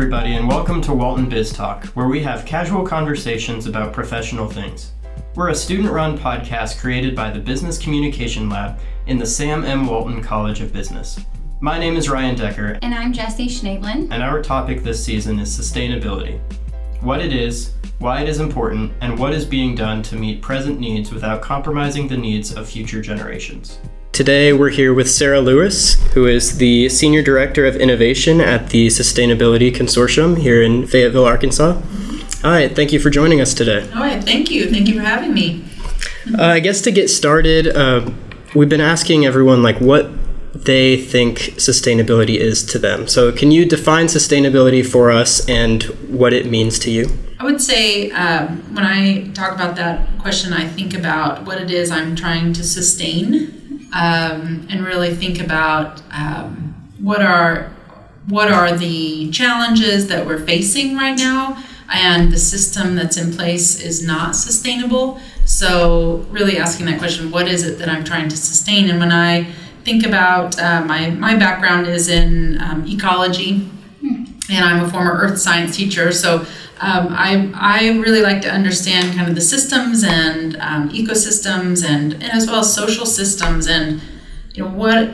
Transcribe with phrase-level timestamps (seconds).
[0.00, 4.92] everybody, and welcome to Walton Biz Talk, where we have casual conversations about professional things.
[5.34, 9.86] We're a student run podcast created by the Business Communication Lab in the Sam M.
[9.86, 11.20] Walton College of Business.
[11.60, 14.08] My name is Ryan Decker, And I'm Jesse Schnablin.
[14.10, 16.40] and our topic this season is sustainability
[17.02, 20.80] what it is, why it is important, and what is being done to meet present
[20.80, 23.78] needs without compromising the needs of future generations.
[24.12, 28.88] Today, we're here with Sarah Lewis, who is the Senior Director of Innovation at the
[28.88, 31.80] Sustainability Consortium here in Fayetteville, Arkansas.
[32.42, 33.88] Hi, thank you for joining us today.
[33.94, 34.68] All right, thank you.
[34.68, 35.64] Thank you for having me.
[36.38, 38.10] Uh, I guess to get started, uh,
[38.54, 40.10] we've been asking everyone like what
[40.54, 43.06] they think sustainability is to them.
[43.06, 47.08] So, can you define sustainability for us and what it means to you?
[47.38, 51.70] I would say um, when I talk about that question, I think about what it
[51.70, 53.59] is I'm trying to sustain,
[53.92, 57.72] um, and really think about um, what are
[58.28, 63.80] what are the challenges that we're facing right now, and the system that's in place
[63.80, 65.20] is not sustainable.
[65.44, 68.88] So, really asking that question, what is it that I'm trying to sustain?
[68.88, 69.50] And when I
[69.84, 73.68] think about uh, my my background is in um, ecology,
[74.02, 76.12] and I'm a former earth science teacher.
[76.12, 76.46] So
[76.80, 82.14] um, I I really like to understand kind of the systems and um, ecosystems and,
[82.14, 84.00] and as well as social systems and
[84.54, 85.08] you know what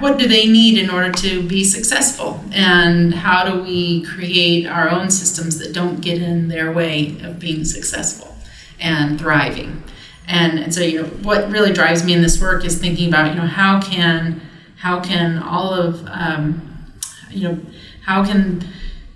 [0.00, 2.42] what do they need in order to be successful?
[2.52, 7.38] And how do we create our own systems that don't get in their way of
[7.38, 8.34] being successful
[8.80, 9.82] and thriving?
[10.26, 13.34] And, and so you know what really drives me in this work is thinking about
[13.34, 14.40] you know how can
[14.76, 16.62] how can all of um,
[17.30, 17.60] you know
[18.02, 18.64] how can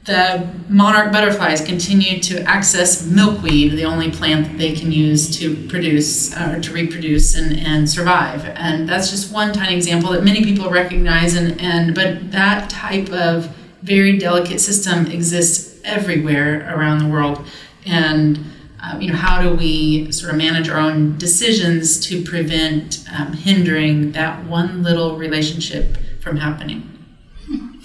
[0.05, 5.67] the monarch butterflies continue to access milkweed, the only plant that they can use to
[5.69, 8.45] produce uh, or to reproduce and, and survive.
[8.45, 11.35] And that's just one tiny example that many people recognize.
[11.37, 13.47] And, and but that type of
[13.83, 17.47] very delicate system exists everywhere around the world.
[17.87, 18.39] And
[18.83, 23.33] uh, you know, how do we sort of manage our own decisions to prevent um,
[23.33, 26.91] hindering that one little relationship from happening?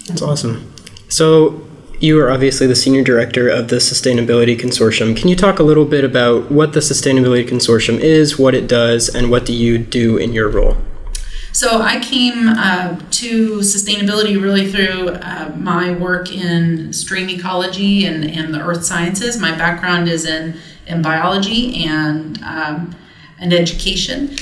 [0.06, 0.74] That's awesome.
[1.08, 1.66] So,
[2.00, 5.14] you are obviously the senior director of the Sustainability Consortium.
[5.14, 9.14] Can you talk a little bit about what the Sustainability Consortium is, what it does,
[9.14, 10.78] and what do you do in your role?
[11.52, 18.24] So I came uh, to sustainability really through uh, my work in stream ecology and,
[18.24, 19.38] and the earth sciences.
[19.38, 20.56] My background is in,
[20.86, 22.96] in biology and, um,
[23.38, 24.36] and education.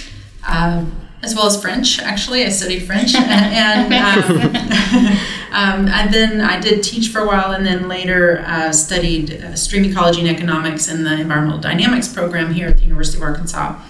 [0.47, 0.85] Uh,
[1.23, 1.99] as well as French.
[1.99, 4.37] Actually, I studied French, and, um,
[5.53, 9.55] um, and, then I did teach for a while, and then later uh, studied uh,
[9.55, 13.81] stream ecology and economics in the environmental dynamics program here at the University of Arkansas.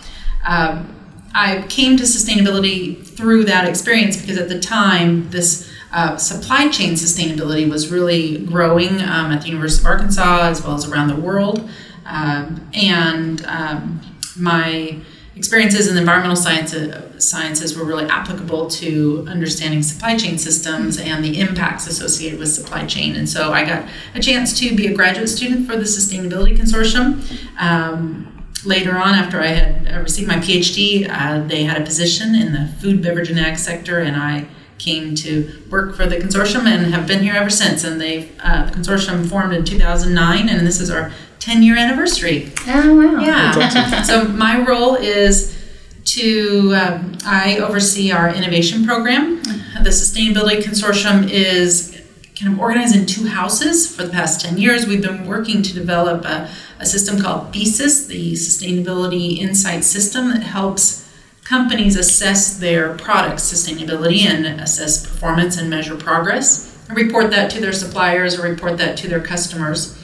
[0.47, 0.95] Um,
[1.35, 6.95] I came to sustainability through that experience because at the time this uh, supply chain
[6.95, 11.17] sustainability was really growing um, at the University of Arkansas as well as around the
[11.17, 11.69] world,
[12.07, 14.01] um, and um,
[14.37, 14.99] my
[15.39, 20.99] experiences in the environmental science, uh, sciences were really applicable to understanding supply chain systems
[20.99, 23.15] and the impacts associated with supply chain.
[23.15, 27.23] And so I got a chance to be a graduate student for the Sustainability Consortium.
[27.61, 32.53] Um, later on, after I had received my PhD, uh, they had a position in
[32.53, 36.95] the food, beverage, and ag sector, and I came to work for the consortium and
[36.95, 37.85] have been here ever since.
[37.85, 42.53] And they uh, the consortium formed in 2009, and this is our 10 year anniversary.
[42.67, 43.21] Oh, wow.
[43.21, 43.53] Yeah.
[43.57, 44.05] awesome.
[44.05, 45.57] so my role is
[46.05, 49.43] to, um, I oversee our innovation program.
[49.83, 52.01] The Sustainability Consortium is
[52.39, 54.87] kind of organized in two houses for the past 10 years.
[54.87, 60.43] We've been working to develop a, a system called Thesis, the Sustainability Insight System that
[60.43, 61.09] helps
[61.45, 67.61] companies assess their product sustainability and assess performance and measure progress and report that to
[67.61, 69.98] their suppliers or report that to their customers.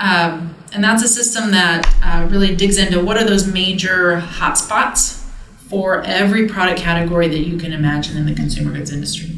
[0.00, 5.24] Um, and that's a system that uh, really digs into what are those major hotspots
[5.68, 9.34] for every product category that you can imagine in the consumer goods industry.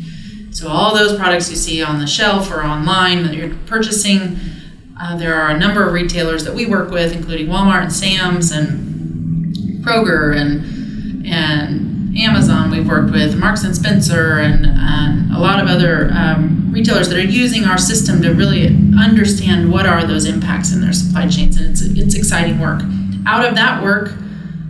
[0.53, 4.39] So, all those products you see on the shelf or online that you're purchasing,
[5.01, 8.51] uh, there are a number of retailers that we work with, including Walmart and Sam's
[8.51, 9.55] and
[9.85, 12.71] Kroger and, and Amazon.
[12.71, 17.19] We've worked with Marks and Spencer and, and a lot of other um, retailers that
[17.19, 18.67] are using our system to really
[18.99, 22.83] understand what are those impacts in their supply chains, and it's it's exciting work.
[23.27, 24.13] Out of that work,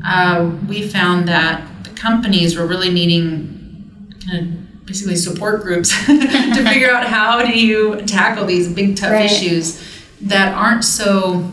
[0.05, 6.65] uh, we found that the companies were really needing kind of basically support groups to
[6.65, 9.27] figure out how do you tackle these big tough Right.
[9.31, 9.81] issues
[10.23, 11.51] that aren't so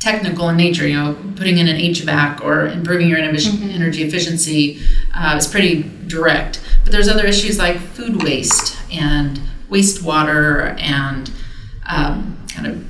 [0.00, 0.86] technical in nature.
[0.86, 4.80] You know, putting in an HVAC or improving your energy, energy efficiency
[5.14, 6.60] uh, is pretty direct.
[6.82, 11.30] But there's other issues like food waste and wastewater and
[11.86, 12.84] um, kind of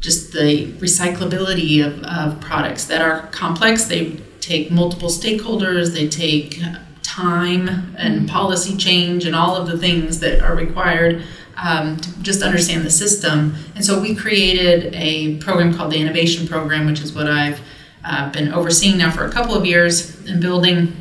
[0.00, 3.84] just the recyclability of, of products that are complex.
[3.86, 6.60] They take multiple stakeholders, they take
[7.02, 11.22] time and policy change and all of the things that are required
[11.56, 13.54] um, to just understand the system.
[13.74, 17.60] And so we created a program called the Innovation Program, which is what I've
[18.04, 20.94] uh, been overseeing now for a couple of years and building.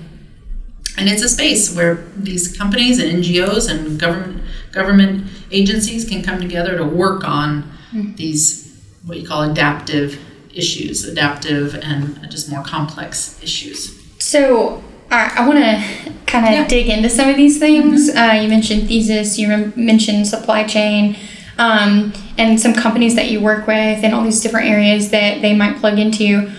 [0.97, 4.44] And it's a space where these companies and NGOs and government
[4.74, 8.16] government agencies can come together to work on mm.
[8.18, 8.64] these
[9.06, 10.20] what you call adaptive
[10.54, 14.00] issues, adaptive and just more complex issues.
[14.20, 16.68] So I, I want to kind of yeah.
[16.68, 18.10] dig into some of these things.
[18.10, 18.18] Mm-hmm.
[18.18, 21.18] Uh, you mentioned thesis, you rem- mentioned supply chain,
[21.58, 25.56] um, and some companies that you work with, and all these different areas that they
[25.56, 26.52] might plug into.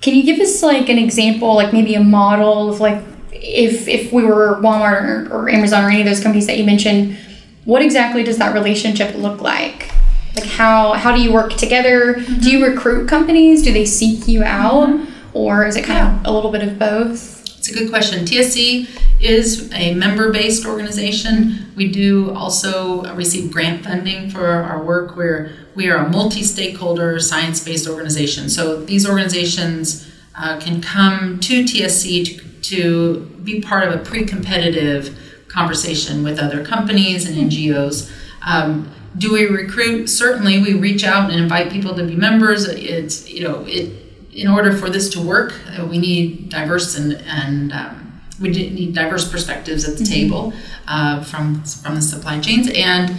[0.00, 4.12] Can you give us like an example, like maybe a model of like if if
[4.12, 7.16] we were Walmart or, or Amazon or any of those companies that you mentioned,
[7.64, 9.90] what exactly does that relationship look like?
[10.34, 12.14] Like how how do you work together?
[12.14, 12.40] Mm-hmm.
[12.40, 13.62] Do you recruit companies?
[13.62, 15.36] Do they seek you out, mm-hmm.
[15.36, 16.20] or is it kind yeah.
[16.20, 17.42] of a little bit of both?
[17.58, 18.24] It's a good question.
[18.24, 18.88] TSC
[19.20, 21.70] is a member based organization.
[21.76, 25.16] We do also receive grant funding for our work.
[25.16, 28.48] We're, we are a multi stakeholder science based organization.
[28.48, 34.24] So these organizations uh, can come to TSC to, to be part of a pre
[34.24, 35.16] competitive
[35.52, 38.10] conversation with other companies and NGOs.
[38.46, 40.08] Um, do we recruit?
[40.08, 42.66] Certainly, we reach out and invite people to be members.
[42.66, 44.02] It's you know it
[44.32, 48.94] in order for this to work, uh, we need diverse and, and um, we need
[48.94, 50.12] diverse perspectives at the mm-hmm.
[50.12, 50.52] table
[50.88, 53.16] uh, from from the supply chains and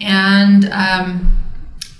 [0.00, 1.30] and um,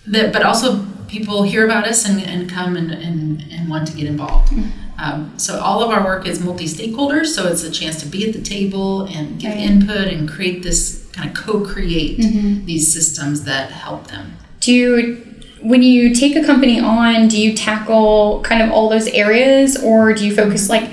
[0.06, 3.96] that, but also people hear about us and, and come and, and, and want to
[3.96, 4.52] get involved.
[4.52, 4.85] Mm-hmm.
[4.98, 8.32] Um, so all of our work is multi-stakeholders, so it's a chance to be at
[8.34, 9.60] the table and give right.
[9.60, 12.64] input and create this kind of co-create mm-hmm.
[12.64, 14.36] these systems that help them.
[14.60, 15.26] Do you
[15.60, 20.12] when you take a company on, do you tackle kind of all those areas or
[20.12, 20.90] do you focus like,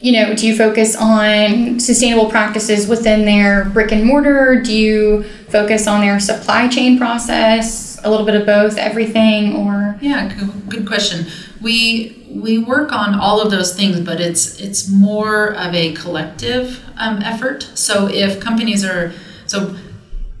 [0.00, 4.60] you know, do you focus on sustainable practices within their brick and mortar?
[4.60, 7.98] Do you focus on their supply chain process?
[8.04, 11.26] A little bit of both, everything, or yeah, good, good question.
[11.62, 16.82] We we work on all of those things, but it's it's more of a collective
[16.96, 17.70] um, effort.
[17.74, 19.12] So if companies are
[19.46, 19.76] so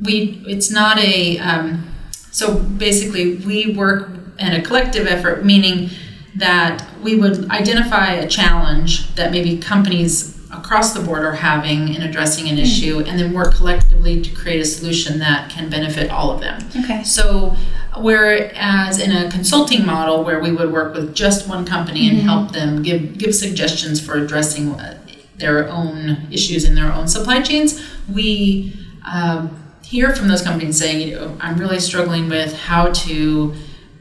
[0.00, 1.92] we it's not a um,
[2.32, 5.90] so basically, we work in a collective effort, meaning
[6.34, 12.02] that we would identify a challenge that maybe companies across the board are having in
[12.02, 12.62] addressing an hmm.
[12.62, 16.62] issue and then work collectively to create a solution that can benefit all of them.
[16.84, 17.04] Okay.
[17.04, 17.54] So
[17.98, 22.26] whereas in a consulting model where we would work with just one company and mm-hmm.
[22.26, 24.98] help them give give suggestions for addressing uh,
[25.42, 28.72] their own issues in their own supply chains, we
[29.04, 33.54] um, hear from those companies saying, you know, I'm really struggling with how to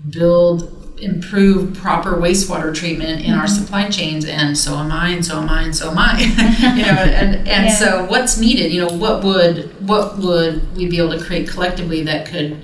[0.10, 3.40] build improve proper wastewater treatment in mm-hmm.
[3.40, 6.20] our supply chains and so am I and so am I and so am I
[6.76, 7.74] you know and and yeah.
[7.74, 12.04] so what's needed you know what would what would we be able to create collectively
[12.04, 12.64] that could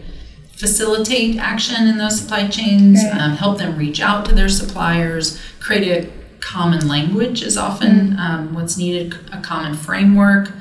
[0.58, 3.22] facilitate action in those supply chains right.
[3.22, 6.10] um, help them reach out to their suppliers create a
[6.40, 8.20] common language is often mm-hmm.
[8.20, 10.52] um, what's needed a common framework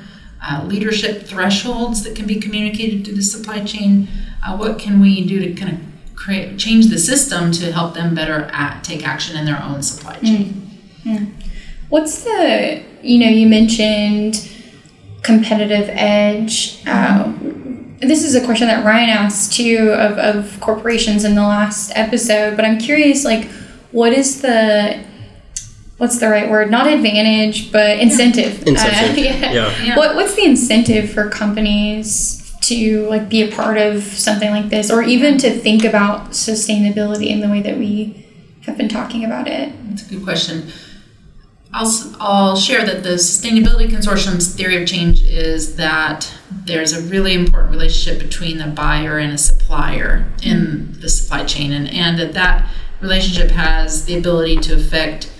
[0.41, 4.07] uh, leadership thresholds that can be communicated to the supply chain.
[4.45, 8.13] Uh, what can we do to kind of create change the system to help them
[8.13, 10.79] better at, take action in their own supply chain?
[11.03, 11.25] Mm-hmm.
[11.89, 14.53] What's the you know you mentioned
[15.27, 16.81] competitive edge.
[16.87, 17.33] Uh,
[17.99, 22.55] this is a question that Ryan asked too of, of corporations in the last episode,
[22.55, 23.49] but I'm curious like
[23.91, 25.03] what is the
[25.97, 26.69] what's the right word?
[26.69, 28.67] Not advantage, but incentive.
[28.67, 29.17] Incentive.
[29.17, 29.51] Uh, yeah.
[29.51, 29.83] yeah.
[29.83, 29.97] yeah.
[29.97, 34.91] What What's the incentive for companies to like be a part of something like this,
[34.91, 38.25] or even to think about sustainability in the way that we
[38.65, 39.71] have been talking about it?
[39.89, 40.71] That's a good question.
[41.73, 47.33] I'll, I'll share that the Sustainability Consortium's theory of change is that there's a really
[47.33, 52.33] important relationship between the buyer and a supplier in the supply chain, and, and that
[52.33, 52.69] that
[53.01, 55.31] relationship has the ability to affect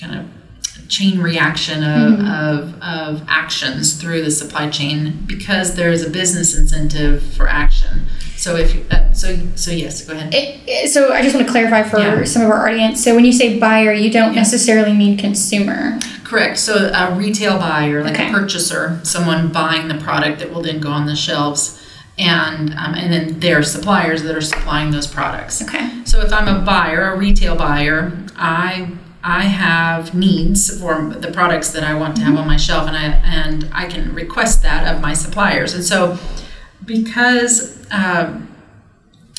[0.00, 2.26] kind of chain reaction of, mm-hmm.
[2.26, 8.06] of, of actions through the supply chain because there is a business incentive for action.
[8.36, 10.34] So if uh, so, so yes, go ahead.
[10.34, 12.24] It, it, so I just want to clarify for yeah.
[12.24, 13.02] some of our audience.
[13.02, 15.98] So when you say buyer, you don't necessarily mean consumer.
[16.24, 16.58] Correct.
[16.58, 18.28] So a retail buyer, like okay.
[18.28, 21.80] a purchaser, someone buying the product that will then go on the shelves
[22.18, 25.62] and um, and then their suppliers that are supplying those products.
[25.62, 26.02] Okay.
[26.04, 31.70] So if I'm a buyer, a retail buyer, I I have needs for the products
[31.70, 34.94] that I want to have on my shelf, and I and I can request that
[34.94, 35.74] of my suppliers.
[35.74, 36.18] And so,
[36.86, 38.48] because um,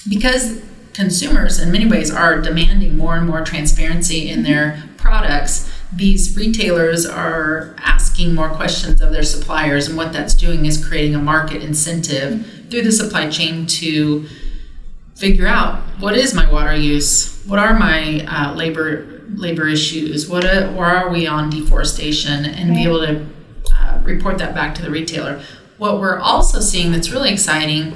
[0.08, 0.62] because
[0.94, 7.06] consumers in many ways are demanding more and more transparency in their products these retailers
[7.06, 11.62] are asking more questions of their suppliers and what that's doing is creating a market
[11.62, 14.28] incentive through the supply chain to
[15.16, 17.42] figure out what is my water use?
[17.46, 20.30] What are my uh, labor labor issues?
[20.30, 22.46] What are, where are we on deforestation?
[22.46, 22.76] And right.
[22.76, 23.26] be able to
[23.80, 25.42] uh, report that back to the retailer
[25.78, 27.94] what we're also seeing that's really exciting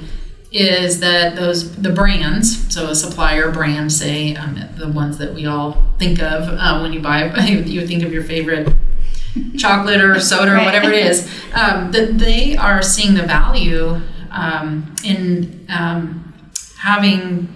[0.52, 5.46] is that those the brands so a supplier brand say um, the ones that we
[5.46, 8.74] all think of uh, when you buy you think of your favorite
[9.56, 10.62] chocolate or soda right.
[10.62, 14.00] or whatever it is um, that they are seeing the value
[14.32, 16.34] um, in um,
[16.78, 17.48] having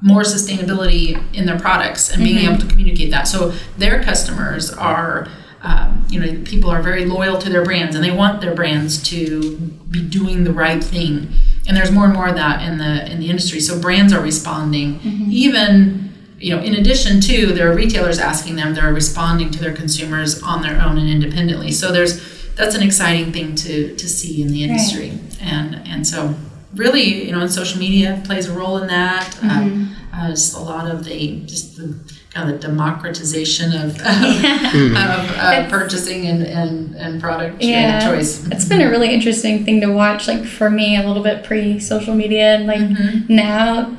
[0.00, 2.54] more sustainability in their products and being mm-hmm.
[2.54, 5.26] able to communicate that so their customers are
[5.62, 9.02] um, you know people are very loyal to their brands and they want their brands
[9.02, 9.56] to
[9.90, 11.28] be doing the right thing
[11.66, 14.22] and there's more and more of that in the in the industry so brands are
[14.22, 15.24] responding mm-hmm.
[15.30, 19.74] even you know in addition to there are retailers asking them they're responding to their
[19.74, 24.40] consumers on their own and independently so there's that's an exciting thing to to see
[24.42, 25.42] in the industry right.
[25.42, 26.34] and and so
[26.74, 29.50] really you know and social media plays a role in that mm-hmm.
[29.50, 31.98] um, uh, just a lot of the just the
[32.38, 35.20] kind of the democratization of, of, yeah.
[35.20, 38.08] of uh, purchasing and, and, and product yeah.
[38.08, 38.46] choice.
[38.48, 41.80] It's been a really interesting thing to watch, like for me, a little bit pre
[41.80, 42.54] social media.
[42.54, 43.34] And like mm-hmm.
[43.34, 43.96] now,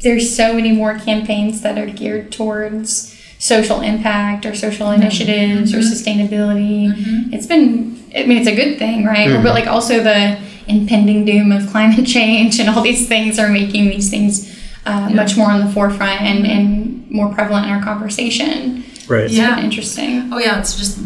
[0.00, 5.02] there's so many more campaigns that are geared towards social impact or social mm-hmm.
[5.02, 5.80] initiatives mm-hmm.
[5.80, 6.94] or sustainability.
[6.94, 7.34] Mm-hmm.
[7.34, 9.28] It's been, I mean, it's a good thing, right?
[9.28, 9.42] Mm-hmm.
[9.42, 13.86] But like also the impending doom of climate change and all these things are making
[13.86, 14.48] these things
[14.86, 15.14] uh, yeah.
[15.14, 18.84] much more on the forefront and, and more prevalent in our conversation.
[19.08, 19.24] Right.
[19.24, 19.60] It's yeah.
[19.60, 20.32] Interesting.
[20.32, 20.98] Oh yeah, it's just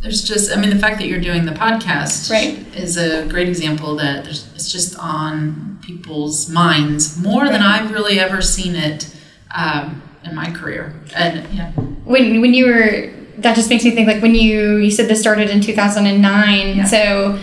[0.00, 2.58] there's just I mean the fact that you're doing the podcast right.
[2.74, 7.52] is a great example that it's just on people's minds more right.
[7.52, 9.14] than I've really ever seen it
[9.54, 10.94] um, in my career.
[11.14, 11.72] And yeah.
[11.72, 15.20] When when you were that just makes me think like when you you said this
[15.20, 16.84] started in 2009 yeah.
[16.84, 17.40] so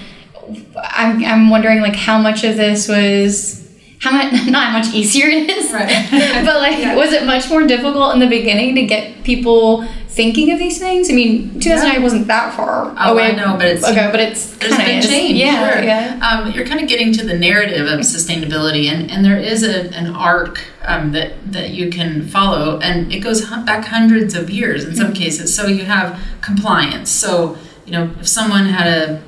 [0.93, 3.66] I'm, I'm wondering like how much of this was
[3.99, 6.07] how much not how much easier it is right.
[6.45, 6.95] but like yeah.
[6.95, 11.09] was it much more difficult in the beginning to get people thinking of these things
[11.09, 11.99] i mean 2009 yeah.
[11.99, 15.37] wasn't that far oh, away I know but it's okay but it's there's been change
[15.37, 15.83] yeah, sure.
[15.83, 16.19] yeah.
[16.21, 19.93] Um, you're kind of getting to the narrative of sustainability and, and there is a,
[19.95, 24.85] an arc um, that that you can follow and it goes back hundreds of years
[24.85, 25.15] in some mm-hmm.
[25.15, 29.21] cases so you have compliance so you know if someone had a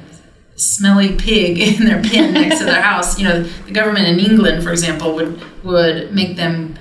[0.60, 3.18] smelly pig in their pen next to their house.
[3.18, 6.78] You know, the government in England, for example, would would make them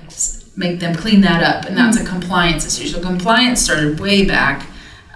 [0.56, 2.12] make them clean that up, and that's a mm-hmm.
[2.12, 2.88] compliance issue.
[2.88, 4.66] So compliance started way back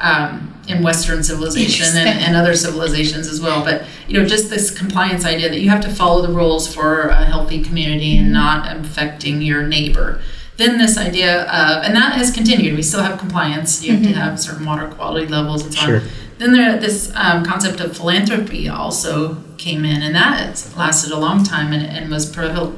[0.01, 3.65] um, in Western civilization and, and other civilizations as well.
[3.65, 7.09] But you know, just this compliance idea that you have to follow the rules for
[7.09, 8.35] a healthy community and mm-hmm.
[8.35, 10.23] not affecting your neighbor.
[10.59, 12.77] Then this idea of, and that has continued.
[12.77, 13.83] We still have compliance.
[13.83, 14.13] You have mm-hmm.
[14.13, 15.97] to have certain water quality levels and so sure.
[15.97, 16.03] on
[16.43, 21.45] then there, this um, concept of philanthropy also came in, and that lasted a long
[21.45, 22.29] time and, and was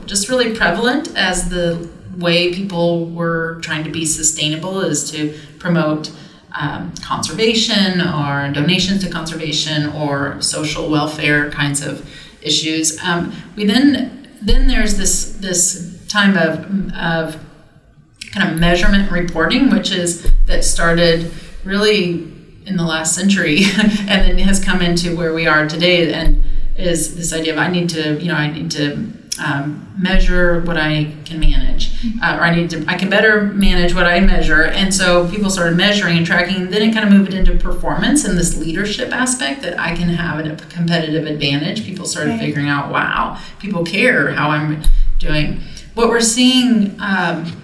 [0.04, 6.12] just really prevalent as the way people were trying to be sustainable is to promote
[6.52, 12.08] um, conservation or donations to conservation or social welfare kinds of
[12.42, 13.02] issues.
[13.02, 17.42] Um, we then then there's this this time of of
[18.30, 21.32] kind of measurement reporting, which is that started
[21.64, 22.33] really
[22.66, 26.42] in the last century and then has come into where we are today and
[26.76, 30.76] is this idea of I need to, you know, I need to um, measure what
[30.76, 31.92] I can manage,
[32.22, 34.64] uh, or I need to, I can better manage what I measure.
[34.64, 36.70] And so people started measuring and tracking.
[36.70, 40.44] Then it kind of moved into performance and this leadership aspect that I can have
[40.44, 41.84] a competitive advantage.
[41.84, 42.40] People started right.
[42.40, 44.82] figuring out, wow, people care how I'm
[45.18, 45.60] doing.
[45.94, 47.60] What we're seeing um,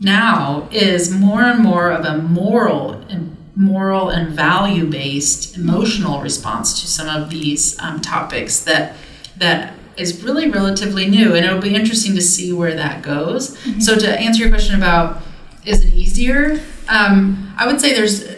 [0.00, 6.80] now is more and more of a moral and moral and value based emotional response
[6.80, 8.96] to some of these um, topics that
[9.36, 13.78] that is really relatively new and it'll be interesting to see where that goes mm-hmm.
[13.80, 15.22] so to answer your question about
[15.64, 18.28] is it easier um, i would say there's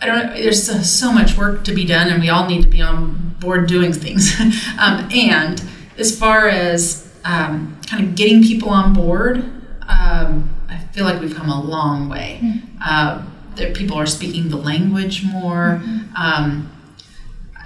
[0.00, 2.62] i don't know there's so, so, much work to be done and we all need
[2.62, 4.38] to be on board doing things
[4.80, 5.62] um, and
[5.96, 9.38] as far as um, kind of getting people on board
[9.88, 12.78] um, i feel like we've come a long way mm-hmm.
[12.84, 13.24] uh,
[13.74, 15.80] people are speaking the language more.
[15.82, 16.16] Mm-hmm.
[16.16, 16.70] Um,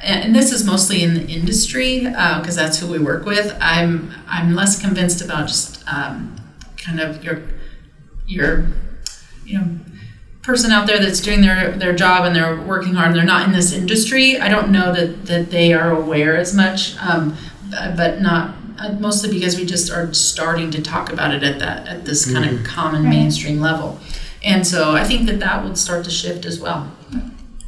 [0.03, 3.57] and, this is mostly in the industry because uh, that's who we work with.
[3.61, 6.37] I'm I'm less convinced about just um,
[6.77, 7.43] kind of your
[8.27, 8.67] your
[9.45, 9.79] you know
[10.43, 13.47] person out there that's doing their their job and they're working hard and they're not
[13.47, 14.39] in this industry.
[14.39, 17.37] I don't know that that they are aware as much, um,
[17.71, 21.89] but not uh, mostly because we just are starting to talk about it at that
[21.89, 23.99] at this kind of common mainstream level,
[24.43, 26.91] and so I think that that would start to shift as well.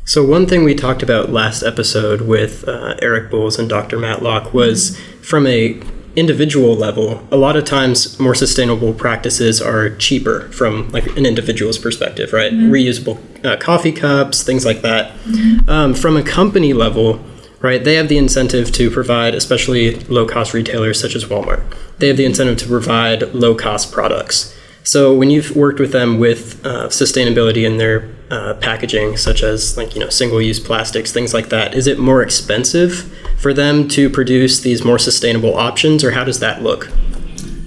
[0.04, 3.98] So one thing we talked about last episode with uh, Eric Bowles and Dr.
[3.98, 5.80] Matlock was from a
[6.16, 11.78] individual level, a lot of times more sustainable practices are cheaper from like an individual's
[11.78, 12.52] perspective, right?
[12.52, 12.72] Mm-hmm.
[12.72, 15.12] Reusable uh, coffee cups, things like that.
[15.18, 15.70] Mm-hmm.
[15.70, 17.24] Um, from a company level,
[17.60, 17.82] right?
[17.82, 21.62] They have the incentive to provide, especially low cost retailers such as Walmart.
[21.98, 24.56] They have the incentive to provide low cost products.
[24.82, 29.76] So when you've worked with them with uh, sustainability in their uh, packaging, such as
[29.76, 34.08] like you know single-use plastics, things like that, is it more expensive for them to
[34.08, 36.90] produce these more sustainable options, or how does that look?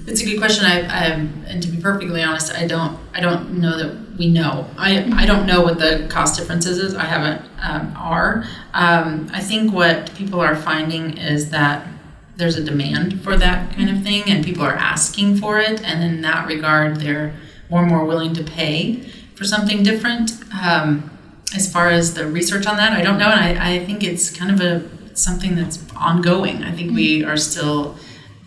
[0.08, 0.65] It's a good question.
[0.65, 1.05] I, I
[1.48, 4.70] and to be perfectly honest, I don't I don't know that we know.
[4.77, 6.96] I I don't know what the cost differences is.
[6.96, 8.43] I haven't um, are.
[8.74, 11.88] Um, I think what people are finding is that
[12.36, 16.04] there's a demand for that kind of thing and people are asking for it and
[16.04, 17.34] in that regard they're
[17.70, 18.96] more and more willing to pay
[19.36, 20.32] for something different.
[20.54, 21.10] Um,
[21.56, 24.36] as far as the research on that i don't know and I, I think it's
[24.36, 26.63] kind of a something that's ongoing.
[26.63, 27.96] I think we are still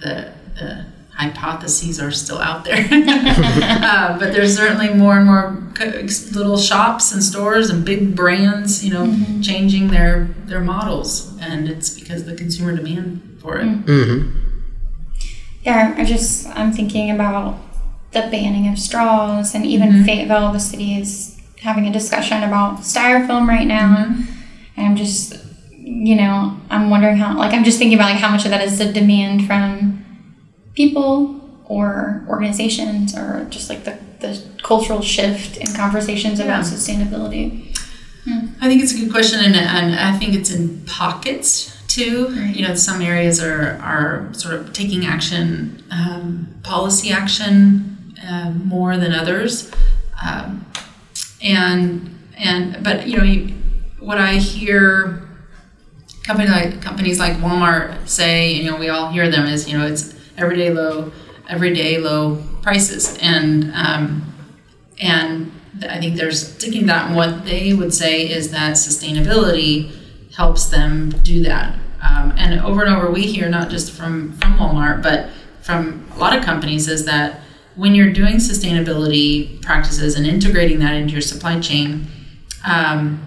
[0.01, 5.63] the, the hypotheses are still out there uh, but there's certainly more and more
[6.33, 9.41] little shops and stores and big brands you know mm-hmm.
[9.41, 13.67] changing their their models and it's because the consumer demand for it.
[13.67, 14.39] Mm-hmm.
[15.63, 17.59] Yeah, I just I'm thinking about
[18.13, 20.05] the banning of straws, and even mm-hmm.
[20.05, 24.23] Fayetteville, the city is having a discussion about styrofoam right now, mm-hmm.
[24.77, 25.39] and I'm just
[25.71, 28.63] you know I'm wondering how like I'm just thinking about like how much of that
[28.63, 29.96] is the demand from
[30.77, 36.45] people or organizations or just like the, the cultural shift in conversations yeah.
[36.45, 37.77] about sustainability.
[38.25, 38.49] Hmm.
[38.61, 42.29] I think it's a good question, and, and I think it's in pockets too.
[42.29, 42.55] Right.
[42.55, 48.97] You know, some areas are, are sort of taking action, um, policy action uh, more
[48.97, 49.71] than others.
[50.25, 50.67] Um,
[51.43, 53.55] and, and, but, you know, you,
[54.01, 55.29] what I hear
[56.25, 59.87] companies like, companies like Walmart say, you know, we all hear them is, you know,
[59.87, 61.13] it's everyday low,
[61.49, 63.19] everyday low prices.
[63.21, 64.35] And, um,
[65.01, 65.53] and
[65.89, 67.15] I think there's sticking that.
[67.15, 69.95] What they would say is that sustainability
[70.35, 71.79] helps them do that.
[72.03, 75.31] Um, and over and over, we hear not just from from Walmart, but
[75.63, 77.41] from a lot of companies, is that
[77.75, 82.07] when you're doing sustainability practices and integrating that into your supply chain,
[82.67, 83.27] um,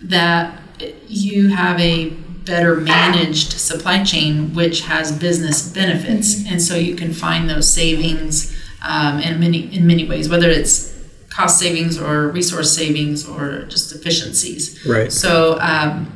[0.00, 0.58] that
[1.06, 2.12] you have a
[2.44, 6.52] better managed supply chain, which has business benefits, mm-hmm.
[6.52, 10.92] and so you can find those savings um, in many in many ways, whether it's
[11.30, 14.84] cost savings or resource savings or just efficiencies.
[14.86, 15.12] Right.
[15.12, 15.58] So.
[15.60, 16.10] Um,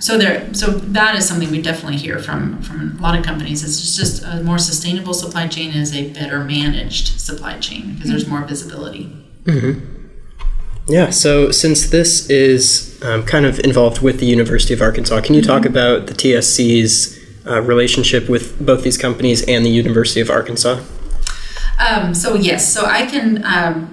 [0.00, 3.62] so there so that is something we definitely hear from from a lot of companies
[3.62, 8.26] it's just a more sustainable supply chain is a better managed supply chain because there's
[8.26, 9.04] more visibility
[9.44, 9.93] mm-hmm.
[10.86, 15.34] Yeah so since this is um, kind of involved with the university of arkansas can
[15.34, 15.50] you mm-hmm.
[15.50, 20.82] talk about the tsc's uh, relationship with both these companies and the university of arkansas
[21.78, 23.90] um, so yes so i can um,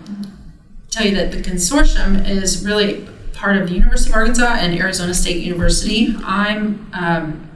[0.90, 3.08] tell you that the consortium is really
[3.42, 6.16] part of the University of Arkansas and Arizona State University.
[6.24, 7.50] I'm, um,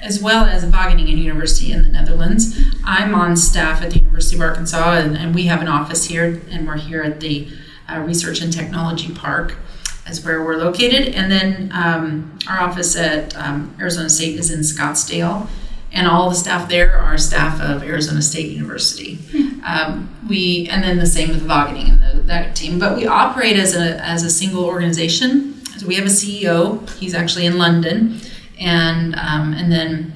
[0.00, 2.56] as well as Wageningen University in the Netherlands.
[2.84, 6.40] I'm on staff at the University of Arkansas, and, and we have an office here,
[6.50, 7.48] and we're here at the
[7.88, 9.56] uh, Research and Technology Park,
[10.08, 11.14] is where we're located.
[11.14, 15.48] And then um, our office at um, Arizona State is in Scottsdale
[15.94, 19.18] and all the staff there are staff of Arizona State University.
[19.64, 22.80] Um, we and then the same with Wageningen and the, that team.
[22.80, 25.64] But we operate as a as a single organization.
[25.78, 26.90] So we have a CEO.
[26.98, 28.18] He's actually in London,
[28.58, 30.11] and um, and then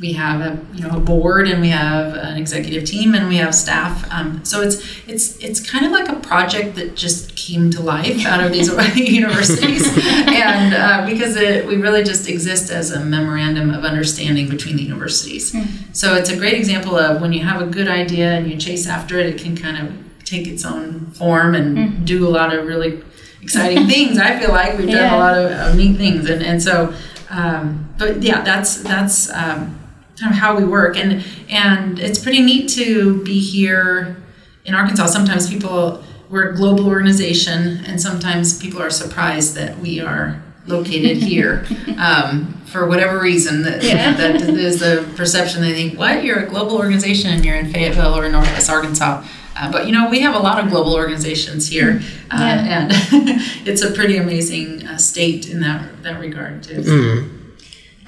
[0.00, 3.36] we have a you know a board and we have an executive team and we
[3.36, 7.70] have staff um, so it's it's it's kind of like a project that just came
[7.70, 9.86] to life out of these universities
[10.26, 14.82] and uh, because it, we really just exist as a memorandum of understanding between the
[14.82, 15.68] universities mm.
[15.94, 18.86] so it's a great example of when you have a good idea and you chase
[18.88, 22.04] after it it can kind of take its own form and mm.
[22.06, 23.02] do a lot of really
[23.42, 25.16] exciting things i feel like we've done yeah.
[25.16, 26.94] a lot of, of, neat things and, and so
[27.28, 29.79] um, but yeah that's that's um,
[30.20, 34.16] kind of how we work and and it's pretty neat to be here
[34.64, 35.06] in Arkansas.
[35.06, 41.16] Sometimes people we're a global organization, and sometimes people are surprised that we are located
[41.22, 41.66] here
[41.98, 43.62] um, for whatever reason.
[43.62, 44.16] That, yeah.
[44.16, 45.60] that is the perception.
[45.60, 46.24] They think, "What?
[46.24, 50.08] You're a global organization, and you're in Fayetteville or Northwest Arkansas." Uh, but you know,
[50.08, 52.82] we have a lot of global organizations here, uh, yeah.
[52.82, 52.92] and
[53.66, 56.80] it's a pretty amazing uh, state in that that regard too.
[56.80, 57.39] Mm.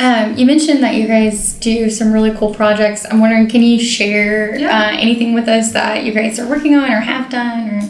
[0.00, 3.06] Um, you mentioned that you guys do some really cool projects.
[3.08, 4.76] I'm wondering, can you share Yeah.
[4.76, 7.68] uh, anything with us that you guys are working on or have done?
[7.70, 7.82] Or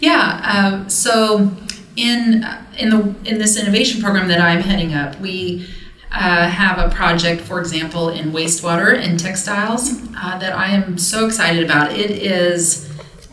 [0.00, 0.40] Yeah.
[0.44, 1.50] Uh, so
[1.96, 5.66] in in the in this innovation program that I'm heading up, we
[6.12, 11.26] uh, have a project, for example, in wastewater and textiles uh, that I am so
[11.26, 11.92] excited about.
[11.92, 12.90] It is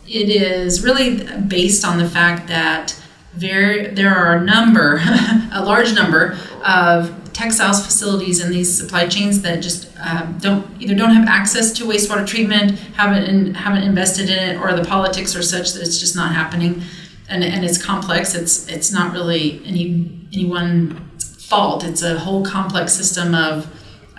[0.07, 2.95] it is really based on the fact that
[3.35, 5.01] there there are a number,
[5.53, 10.93] a large number of textiles facilities in these supply chains that just um, don't either
[10.93, 15.35] don't have access to wastewater treatment, haven't in, haven't invested in it, or the politics
[15.35, 16.83] are such that it's just not happening,
[17.29, 18.35] and and it's complex.
[18.35, 21.83] It's it's not really any any one fault.
[21.83, 23.67] It's a whole complex system of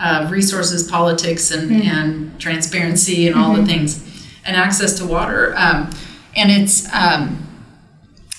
[0.02, 4.02] of resources, politics, and and transparency, and all the things,
[4.44, 5.54] and access to water.
[5.56, 5.90] Um,
[6.34, 7.46] and it's um,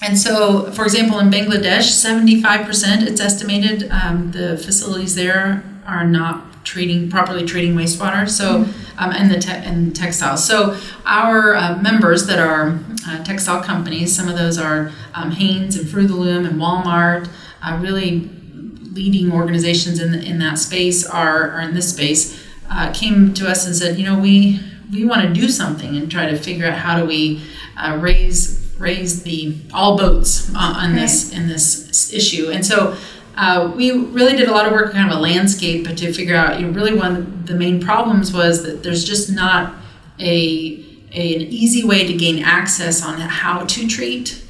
[0.03, 6.65] and so, for example, in Bangladesh, 75% it's estimated um, the facilities there are not
[6.65, 8.29] treating properly treating wastewater.
[8.29, 8.65] So,
[8.97, 10.45] um, and the te- and textiles.
[10.45, 15.77] So, our uh, members that are uh, textile companies, some of those are um, Hanes
[15.77, 17.29] and Fruit of the Loom and Walmart,
[17.61, 18.29] uh, really
[18.91, 23.65] leading organizations in, in that space are, are in this space, uh, came to us
[23.65, 24.59] and said, you know, we
[24.91, 27.41] we want to do something and try to figure out how do we
[27.77, 32.51] uh, raise raise the all boats uh, on this in this issue.
[32.51, 32.95] And so
[33.35, 36.35] uh, we really did a lot of work, kind of a landscape, but to figure
[36.35, 36.59] out.
[36.59, 39.73] You know, really one of the main problems was that there's just not
[40.19, 44.43] a, a an easy way to gain access on how to treat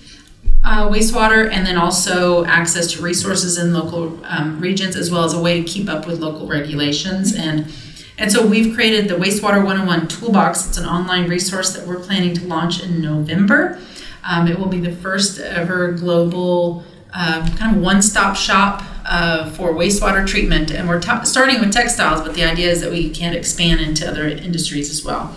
[0.64, 5.34] uh, wastewater and then also access to resources in local um, regions as well as
[5.34, 7.72] a way to keep up with local regulations and
[8.18, 12.34] and so we've created the wastewater 101 toolbox it's an online resource that we're planning
[12.34, 13.78] to launch in november
[14.24, 16.84] um, it will be the first ever global
[17.14, 20.72] uh, kind of one-stop shop uh, for wastewater treatment.
[20.72, 24.08] And we're t- starting with textiles but the idea is that we can expand into
[24.08, 25.36] other industries as well.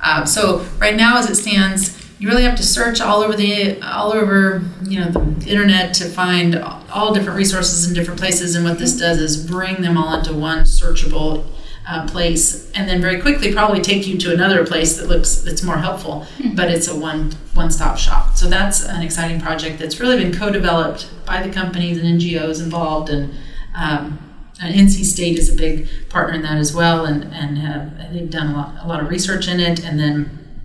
[0.00, 3.80] Uh, so right now as it stands you really have to search all over the
[3.82, 6.56] all over you know the internet to find
[6.92, 8.54] all different resources in different places.
[8.54, 11.46] And what this does is bring them all into one searchable
[11.88, 15.62] uh, place and then very quickly probably take you to another place that looks that's
[15.62, 18.36] more helpful but it's a one one stop shop.
[18.36, 23.10] So that's an exciting project that's really been co-developed by the companies and ngos involved
[23.10, 23.32] and
[23.74, 24.18] um,
[24.60, 28.28] and NC State is a big partner in that as well, and and have, they've
[28.28, 30.60] done a lot a lot of research in it, and then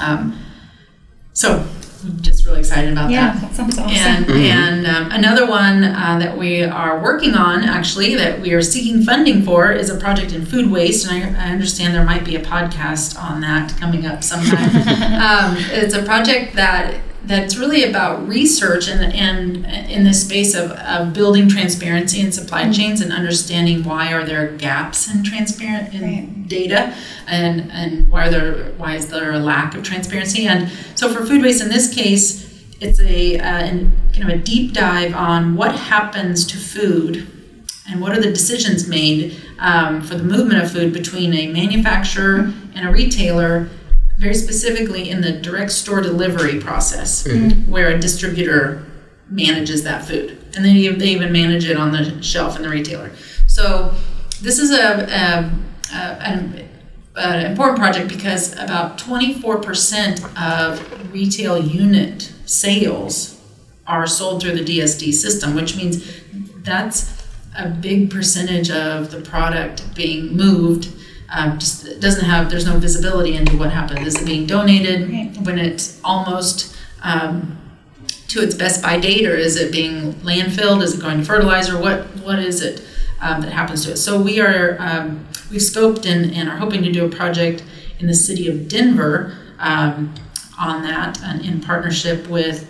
[0.00, 0.38] um,
[1.32, 1.64] so
[2.20, 3.40] just really excited about yeah, that.
[3.42, 3.96] that sounds awesome.
[3.96, 8.62] And, and um, another one uh, that we are working on, actually, that we are
[8.62, 11.06] seeking funding for, is a project in food waste.
[11.06, 14.76] And I, I understand there might be a podcast on that coming up sometime.
[14.76, 20.70] um, it's a project that that's really about research and, and in the space of,
[20.72, 26.00] of building transparency in supply chains and understanding why are there gaps in transparent in
[26.02, 26.48] Right.
[26.48, 26.94] data
[27.26, 30.46] and and why are there why is there a lack of transparency.
[30.46, 32.48] And so for food waste in this case
[32.80, 37.26] it's a uh, kind of a deep dive on what happens to food
[37.88, 42.52] and what are the decisions made um, for the movement of food between a manufacturer
[42.74, 43.68] and a retailer
[44.20, 47.70] very specifically in the direct store delivery process mm-hmm.
[47.70, 48.86] where a distributor
[49.28, 53.10] manages that food and then they even manage it on the shelf in the retailer
[53.46, 53.94] so
[54.40, 55.50] this is a, a,
[55.92, 56.68] a an,
[57.16, 63.40] an important project because about 24% of retail unit sales
[63.86, 66.20] are sold through the DSD system, which means
[66.58, 67.26] that's
[67.58, 70.88] a big percentage of the product being moved.
[71.32, 74.06] Um, just doesn't have there's no visibility into what happened.
[74.06, 75.36] Is it being donated Right.
[75.42, 77.56] when it's almost um,
[78.28, 80.82] to its best by date, or is it being landfilled?
[80.82, 81.78] Is it going to fertilizer?
[81.78, 82.82] What what is it
[83.20, 83.96] um, that happens to it?
[83.98, 87.62] So we are um, we've scoped and, and are hoping to do a project
[88.00, 90.14] in the city of Denver um,
[90.58, 92.68] on that, and in partnership with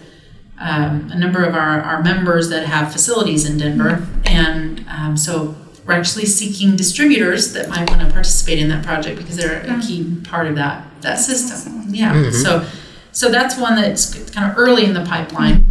[0.60, 5.54] um, a number of our, our members that have facilities in Denver, and um, so
[5.86, 9.80] we're actually seeking distributors that might want to participate in that project because they're a
[9.80, 11.86] key part of that that system.
[11.88, 12.30] Yeah.
[12.30, 12.66] So
[13.12, 15.66] so that's one that's kind of early in the pipeline.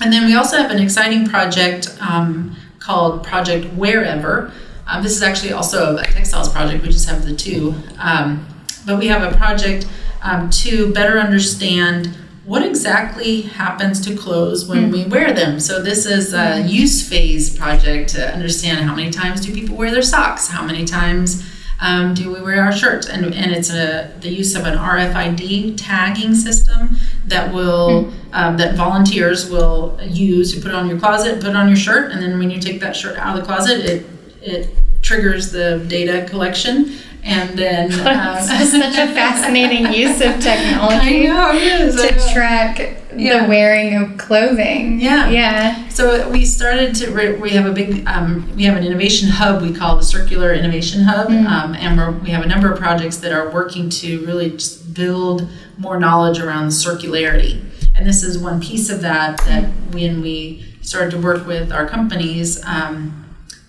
[0.00, 4.52] And then we also have an exciting project um, called Project Wherever.
[4.86, 6.82] Um, this is actually also a textiles project.
[6.82, 8.46] We just have the two, um,
[8.84, 9.86] but we have a project
[10.22, 15.58] um, to better understand what exactly happens to clothes when we wear them.
[15.58, 19.90] So this is a use phase project to understand how many times do people wear
[19.90, 21.42] their socks, how many times
[21.80, 25.76] um, do we wear our shirts, and and it's a the use of an RFID
[25.76, 31.40] tagging system that will um, that volunteers will use to put it on your closet,
[31.40, 33.46] put it on your shirt, and then when you take that shirt out of the
[33.46, 34.06] closet, it
[34.40, 41.52] it triggers the data collection and then uh, such a fascinating use of technology know,
[41.96, 42.78] to track
[43.16, 43.42] yeah.
[43.42, 45.00] the wearing of clothing.
[45.00, 45.88] Yeah, yeah.
[45.88, 47.10] So we started to.
[47.40, 48.06] We have a big.
[48.06, 49.62] Um, we have an innovation hub.
[49.62, 51.46] We call the Circular Innovation Hub, mm-hmm.
[51.46, 54.92] um, and we're, we have a number of projects that are working to really just
[54.92, 57.64] build more knowledge around circularity.
[57.96, 59.38] And this is one piece of that.
[59.38, 63.24] That when we started to work with our companies um,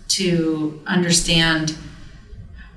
[0.09, 1.77] to understand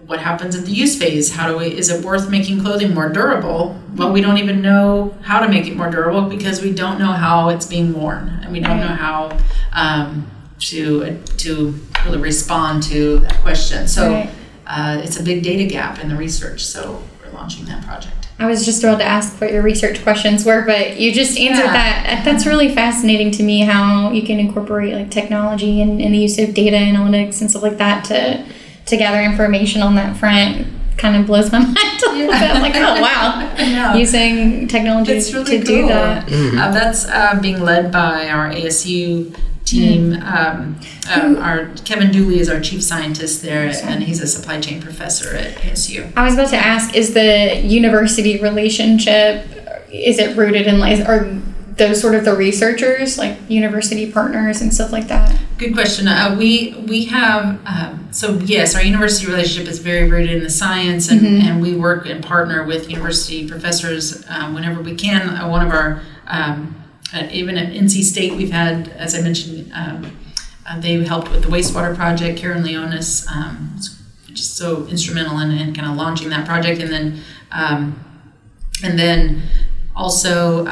[0.09, 3.11] what happens at the use phase how do we is it worth making clothing more
[3.11, 6.99] durable well we don't even know how to make it more durable because we don't
[6.99, 9.39] know how it's being worn and we don't know how
[9.75, 14.31] um, to to really respond to that question so right.
[14.67, 18.47] uh, it's a big data gap in the research so we're launching that project I
[18.47, 21.73] was just about to ask what your research questions were, but you just answered yeah.
[21.73, 22.23] that.
[22.25, 26.39] That's really fascinating to me how you can incorporate like technology and, and the use
[26.39, 28.47] of data analytics and stuff like that to
[28.89, 32.43] to gather information on that front kind of blows my mind a little bit.
[32.43, 35.61] I'm like, oh wow, using technology really to cool.
[35.65, 36.27] do that.
[36.27, 36.59] Mm-hmm.
[36.59, 40.13] Uh, that's uh, being led by our ASU team.
[40.13, 40.23] Mm.
[40.23, 44.83] Um, uh, our Kevin Dooley is our chief scientist there, and he's a supply chain
[44.83, 46.13] professor at ASU.
[46.17, 49.47] I was about to ask: Is the university relationship
[49.91, 51.41] is it rooted in like or
[51.77, 55.39] those sort of the researchers, like university partners and stuff like that?
[55.59, 56.07] Good question.
[56.07, 60.51] Uh, we we have um, so yes, our university relationship is very rooted in the
[60.51, 61.49] science, and, mm-hmm.
[61.49, 65.29] and we work and partner with university professors um, whenever we can.
[65.29, 66.81] Uh, one of our um,
[67.13, 70.17] at, even at NC State, we've had, as I mentioned, um,
[70.65, 72.39] uh, they helped with the wastewater project.
[72.39, 73.75] Karen Leonis um,
[74.29, 77.99] just so instrumental in, in, kind of launching that project, and then um,
[78.85, 79.43] and then
[79.97, 80.67] also,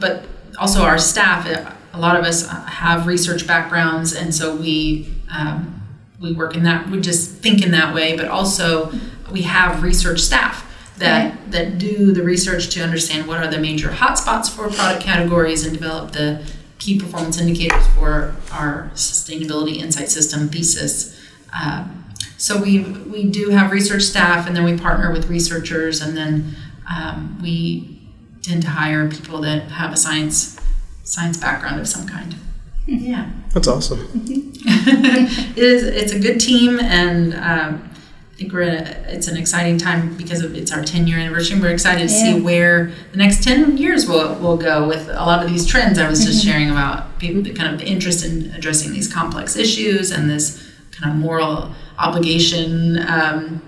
[0.00, 0.26] but
[0.58, 1.46] also our staff,
[1.94, 5.82] a lot of us have research backgrounds, and so we um,
[6.20, 6.90] we work in that.
[6.90, 8.92] We just think in that way, but also
[9.30, 10.64] we have research staff
[10.98, 11.50] that right.
[11.52, 15.72] that do the research to understand what are the major hotspots for product categories and
[15.72, 16.44] develop the
[16.78, 21.18] key performance indicators for our sustainability insight system thesis.
[21.58, 22.04] Um,
[22.36, 26.56] so we we do have research staff, and then we partner with researchers, and then
[26.92, 28.00] um, we
[28.42, 30.58] tend to hire people that have a science
[31.04, 32.34] science background of some kind.
[32.86, 34.06] Yeah, that's awesome.
[34.26, 35.84] it is.
[35.84, 37.90] It's a good team, and um,
[38.34, 38.60] I think we're.
[38.60, 41.58] A, it's an exciting time because of it's our 10 year anniversary.
[41.58, 42.34] We're excited to yeah.
[42.34, 45.98] see where the next 10 years will will go with a lot of these trends
[45.98, 46.50] I was just mm-hmm.
[46.50, 51.10] sharing about people, kind of the interest in addressing these complex issues and this kind
[51.10, 53.62] of moral obligation um,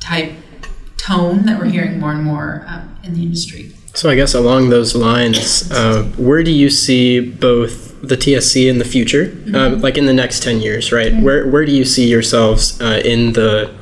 [0.00, 0.32] type
[0.98, 3.72] tone that we're hearing more and more um, in the industry.
[3.94, 8.78] So I guess along those lines, uh, where do you see both the TSC in
[8.78, 9.54] the future, mm-hmm.
[9.54, 11.12] uh, like in the next ten years, right?
[11.12, 11.22] Mm-hmm.
[11.22, 13.72] Where where do you see yourselves uh, in the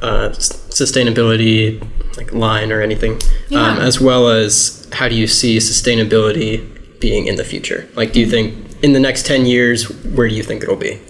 [0.00, 3.72] uh, sustainability like line or anything, yeah.
[3.72, 7.86] um, as well as how do you see sustainability being in the future?
[7.94, 11.00] Like, do you think in the next ten years, where do you think it'll be?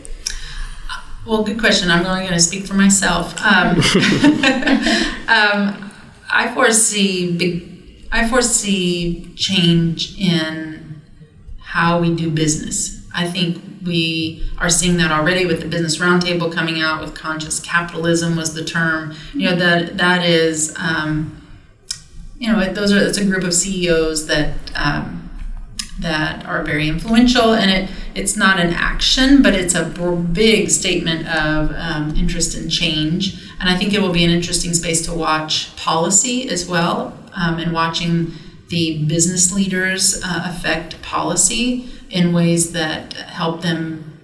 [1.25, 1.89] Well, good question.
[1.89, 3.41] I'm only going to speak for myself.
[3.41, 3.77] Um,
[5.29, 5.91] um,
[6.31, 7.74] I foresee big
[8.15, 11.03] I foresee change in
[11.59, 13.05] how we do business.
[13.13, 17.59] I think we are seeing that already with the business roundtable coming out with conscious
[17.59, 19.17] capitalism was the term.
[19.35, 21.45] You know that that is, um,
[22.39, 25.24] you know, those are it's a group of CEOs that um,
[26.01, 29.85] that are very influential, and it it's not an action, but it's a
[30.33, 33.43] big statement of um, interest in change.
[33.59, 37.59] And I think it will be an interesting space to watch policy as well um,
[37.59, 38.33] and watching
[38.69, 44.21] the business leaders uh, affect policy in ways that help them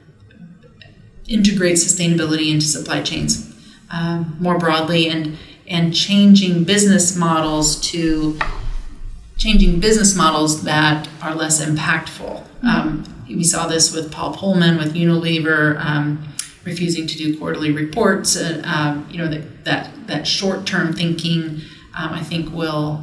[1.27, 3.55] integrate sustainability into supply chains
[3.91, 8.37] um, more broadly and and changing business models to
[9.41, 12.45] changing business models that are less impactful.
[12.45, 12.67] Mm-hmm.
[12.67, 16.23] Um, we saw this with Paul Polman with Unilever um,
[16.65, 18.37] refusing to do quarterly reports.
[18.37, 21.63] Uh, um, you know that that, that short term thinking
[21.97, 23.03] um, I think will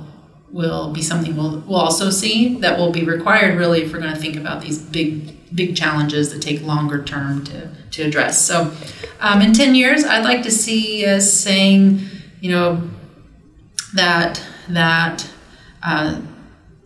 [0.50, 4.14] will be something we'll, we'll also see that will be required really if we're going
[4.14, 8.74] to think about these big big challenges that take longer term to, to address so
[9.20, 12.00] um, in 10 years i'd like to see us saying
[12.40, 12.82] you know
[13.94, 15.30] that that
[15.84, 16.22] uh,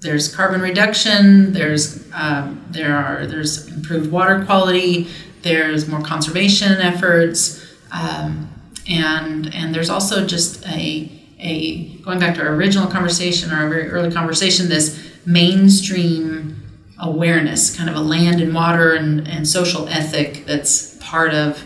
[0.01, 5.07] there's carbon reduction there's um, there are there's improved water quality
[5.41, 8.49] there's more conservation efforts um,
[8.89, 13.69] and and there's also just a a going back to our original conversation, or our
[13.69, 16.63] very early conversation, this mainstream
[16.99, 21.63] awareness, kind of a land and water and, and social ethic that's part of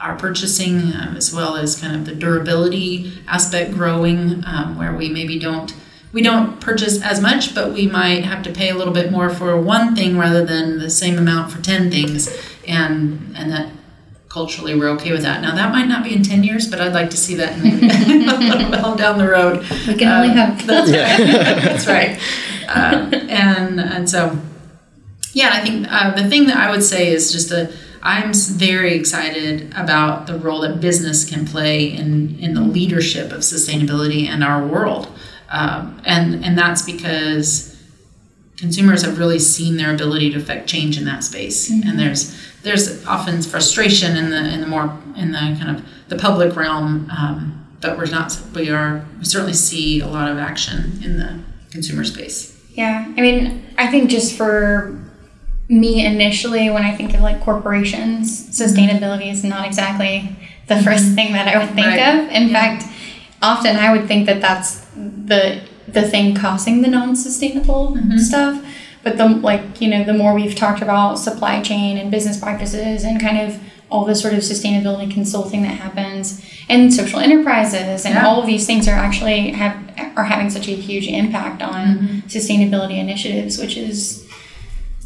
[0.00, 5.08] our purchasing, um, as well as kind of the durability aspect growing, um, where we
[5.08, 5.72] maybe don't
[6.12, 9.30] we don't purchase as much, but we might have to pay a little bit more
[9.30, 12.28] for one thing rather than the same amount for ten things,
[12.68, 13.70] and and that
[14.28, 15.42] culturally we're okay with that.
[15.42, 17.86] Now that might not be in ten years, but I'd like to see that maybe
[18.70, 19.60] well down the road.
[19.86, 20.66] We can only Uh, hope.
[20.66, 21.26] That's right.
[21.64, 22.20] that's right.
[22.68, 24.38] Uh, and and so
[25.34, 27.72] yeah, I think uh, the thing that I would say is just a
[28.02, 33.40] I'm very excited about the role that business can play in in the leadership of
[33.40, 35.08] sustainability in our world,
[35.52, 37.76] um, and and that's because
[38.56, 43.04] consumers have really seen their ability to affect change in that space, and there's there's
[43.06, 47.66] often frustration in the in the more in the kind of the public realm, um,
[47.80, 52.04] but we're not we are we certainly see a lot of action in the consumer
[52.04, 52.58] space.
[52.74, 54.98] Yeah, I mean, I think just for
[55.68, 60.34] me initially, when I think of like corporations, sustainability is not exactly
[60.68, 62.14] the 1st thing that I would think Right.
[62.14, 62.30] of.
[62.30, 62.52] In Yeah.
[62.78, 62.86] fact,
[63.42, 68.18] often I would think that that's the the thing causing the non-sustainable mm-hmm.
[68.18, 68.64] stuff.
[69.02, 73.04] But the like you know the more we've talked about supply chain and business practices
[73.04, 78.14] and kind of all the sort of sustainability consulting that happens and social enterprises and
[78.14, 78.26] Yeah.
[78.26, 79.76] all of these things are actually have
[80.16, 82.18] are having such a huge impact on mm-hmm.
[82.20, 84.26] sustainability initiatives, which is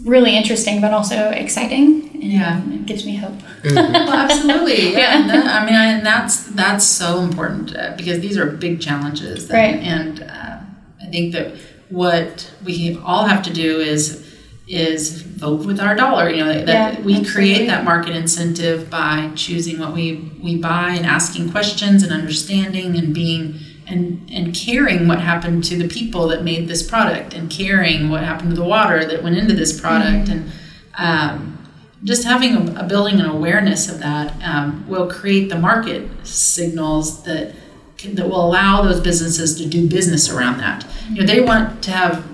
[0.04, 2.11] really interesting but also exciting.
[2.14, 2.62] And Yeah.
[2.70, 3.35] it gives me hope.
[3.64, 4.92] well, absolutely.
[4.92, 4.98] Yeah.
[4.98, 5.20] Yeah.
[5.20, 8.80] And that- I mean, I, and that's that's so important uh, because these are big
[8.80, 9.48] challenges.
[9.48, 9.76] that- Right.
[9.76, 10.56] And uh,
[11.02, 11.52] I think that
[11.88, 14.22] what we all have to do is
[14.68, 16.28] is vote with our dollar.
[16.28, 17.32] You know that, that Yeah, we absolutely.
[17.32, 22.96] create that market incentive by choosing what we we buy and asking questions and understanding
[22.96, 23.61] and being.
[23.88, 28.25] And, and caring what happened to the people that made this product and caring what
[28.25, 30.51] happened to the water that went into this product and
[30.99, 31.57] um,
[32.03, 37.22] just having a, a building an awareness of that um, will create the market signals
[37.25, 37.55] that
[37.96, 40.85] can, that will allow those businesses to do business around that.
[41.11, 42.25] You know, they want to have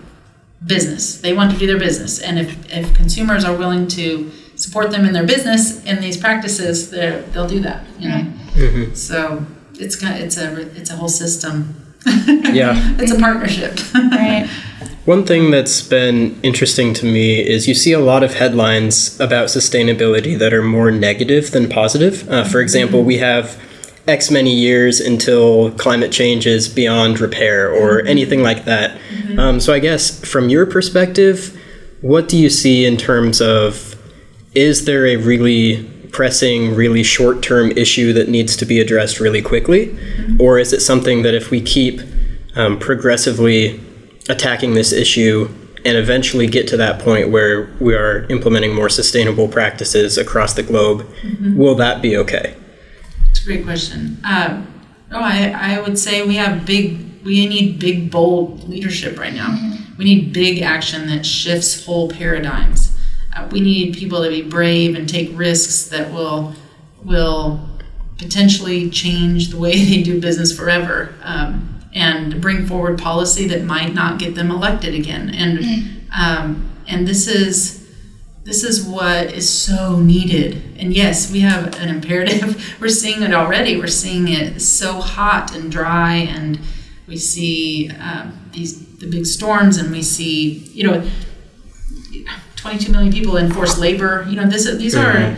[0.64, 1.20] business.
[1.20, 5.04] They want to do their business, and if, if consumers are willing to support them
[5.04, 7.84] in their business in these practices, they're- they'll do that.
[7.98, 8.24] You know,
[8.94, 9.44] so
[9.82, 11.76] it's kind it's a it's a whole system.
[12.52, 12.74] Yeah.
[12.98, 13.78] it's a partnership.
[13.94, 14.46] Right.
[15.06, 19.48] One thing that's been interesting to me is you see a lot of headlines about
[19.48, 22.28] sustainability that are more negative than positive.
[22.28, 23.58] Uh, for example, we have
[24.06, 28.98] X many years until climate change is beyond repair or anything like that.
[29.38, 31.58] Um, so, I guess from your perspective,
[32.00, 33.96] what do you see in terms of
[34.54, 39.42] is there a really pressing, really short term issue that needs to be addressed really
[39.42, 39.98] quickly?
[40.38, 42.00] Or is it something that if we keep
[42.54, 43.80] um, progressively
[44.28, 45.48] attacking this issue
[45.84, 50.62] and eventually get to that point where we are implementing more sustainable practices across the
[50.62, 51.08] globe,
[51.56, 52.54] will that be okay?
[53.30, 54.18] It's a great question.
[54.24, 54.72] Um,
[55.10, 59.58] oh, I, I would say we have big, we need big, bold leadership right now.
[59.98, 62.91] We need big action that shifts whole paradigms.
[63.34, 66.54] Uh, we need people to be brave and take risks that will
[67.04, 67.68] will
[68.18, 73.94] potentially change the way they do business forever, um, and bring forward policy that might
[73.94, 75.30] not get them elected again.
[75.34, 77.82] And um, and this is
[78.44, 80.76] this is what is so needed.
[80.76, 82.76] And yes, we have an imperative.
[82.80, 83.76] We're seeing it already.
[83.76, 86.58] We're seeing it so hot and dry, and
[87.06, 91.08] we see um, these the big storms, and we see you know,
[92.62, 94.24] 22 million people in forced labor.
[94.28, 95.36] You know, this these are,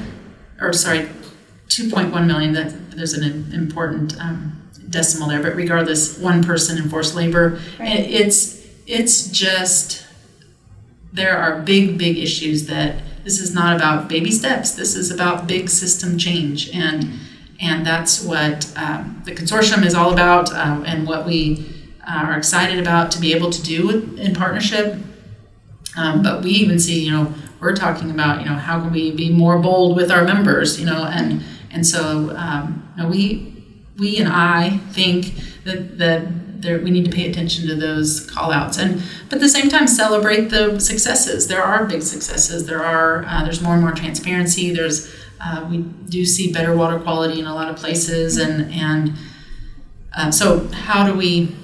[0.60, 1.08] or sorry,
[1.68, 2.52] 2.1 million.
[2.52, 7.58] That there's an important um, decimal there, but regardless, one person in forced labor.
[7.80, 7.98] Right.
[7.98, 10.06] It, it's it's just
[11.14, 14.72] there are big, big issues that this is not about baby steps.
[14.72, 17.10] This is about big system change, and
[17.58, 21.66] and that's what um, the consortium is all about, um, and what we
[22.07, 24.99] uh, are excited about to be able to do with, in partnership.
[25.97, 29.12] Um, but we even see, you know, we're talking about, you know, how can we
[29.12, 33.55] be more bold with our members, you know, and and so um, you know, we
[33.99, 35.34] we and I think
[35.64, 39.40] that that there, we need to pay attention to those call outs and but at
[39.40, 41.47] the same time celebrate the successes.
[41.47, 42.66] There are big successes.
[42.66, 44.74] There are uh, there's more and more transparency.
[44.74, 45.78] There's uh, we
[46.09, 49.12] do see better water quality in a lot of places and and
[50.16, 51.55] um, so how do we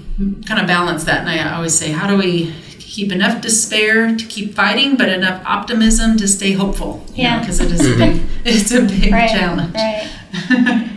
[0.46, 1.20] kind of balance that?
[1.20, 2.54] And i always say how do we
[2.96, 7.38] keep enough despair to keep fighting but enough optimism to stay hopeful Yeah.
[7.40, 8.14] because it is a big
[8.44, 9.30] it's a big Right.
[9.30, 10.08] challenge Right.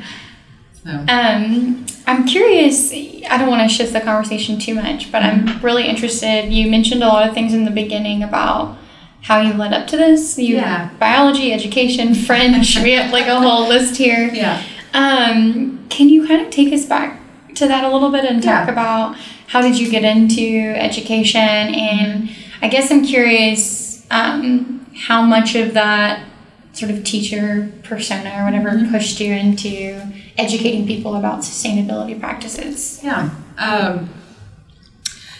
[0.83, 2.91] so Um, I'm curious.
[2.91, 6.51] I don't want to shift the conversation too much, but I'm really interested.
[6.51, 8.75] You mentioned a lot of things in the beginning about
[9.21, 10.37] how you led up to this.
[10.37, 10.89] You Yeah.
[10.99, 12.77] biology, education, French.
[12.79, 14.29] we have like a whole list here.
[14.33, 14.61] Yeah.
[14.93, 17.19] Um, can you kind of take us back
[17.55, 18.71] to that a little bit and talk Yeah.
[18.71, 19.15] about
[19.47, 21.39] how did you get into education?
[21.39, 22.29] And
[22.61, 26.23] I guess I'm curious um, how much of that
[26.73, 28.91] sort of teacher persona or whatever Mm-hmm.
[28.91, 30.01] pushed you into
[30.37, 32.99] educating people about sustainability practices.
[33.03, 33.29] Yeah,
[33.59, 34.09] um,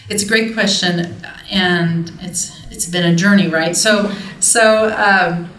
[0.08, 1.16] it's a great question,
[1.50, 3.74] and it's it's been a journey, right?
[3.76, 5.50] So so um,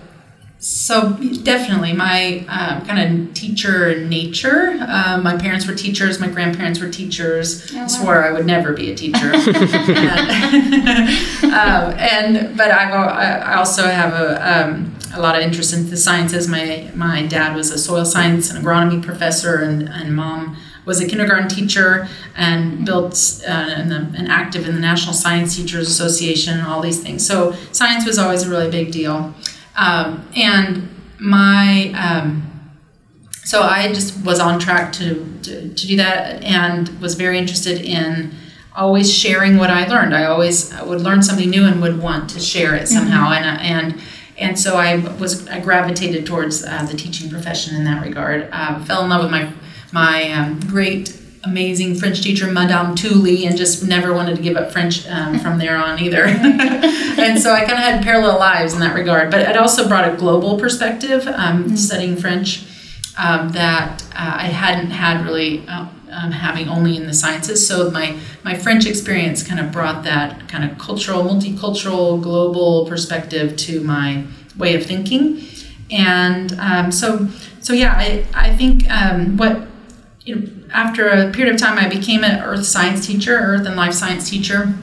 [0.65, 1.13] so
[1.43, 4.79] definitely my um, kind of teacher nature.
[4.87, 6.19] Um, my parents were teachers.
[6.19, 7.71] My grandparents were teachers.
[7.71, 7.87] Oh, wow.
[7.87, 9.31] swore I would never be a teacher.
[9.31, 9.35] and,
[11.43, 15.87] um, and but I've, I I also have a um, a lot of interest in
[15.87, 16.47] the sciences.
[16.47, 21.07] My my dad was a soil science and agronomy professor, and, and mom was a
[21.07, 26.67] kindergarten teacher and built uh, and, and active in the National Science Teachers Association and
[26.67, 27.23] all these things.
[27.25, 29.35] So science was always a really big deal.
[29.75, 32.51] Um, and my um,
[33.45, 37.79] so I just was on track to, to, to do that and was very interested
[37.79, 38.33] in
[38.75, 40.15] always sharing what I learned.
[40.15, 43.31] I always would learn something new and would want to share it somehow.
[43.31, 44.01] And, and
[44.37, 48.49] and so I was I gravitated towards uh, the teaching profession in that regard.
[48.51, 49.53] Uh, fell in love with my
[49.91, 54.71] my um, great amazing French teacher Madame Tully and just never wanted to give up
[54.71, 56.25] French um, from there on either.
[56.25, 59.31] and so I kind of had parallel lives in that regard.
[59.31, 62.65] But it also brought a global perspective um, studying French
[63.17, 67.65] um, that uh, I hadn't had really uh, um, having only in the sciences.
[67.65, 73.55] So my my French experience kind of brought that kind of cultural, multicultural, global perspective
[73.57, 74.25] to my
[74.57, 75.45] way of thinking.
[75.91, 77.27] And um, so
[77.61, 79.67] so yeah, I I think um, what
[80.25, 83.75] you know, after a period of time, I became an earth science teacher, earth and
[83.75, 84.73] life science teacher.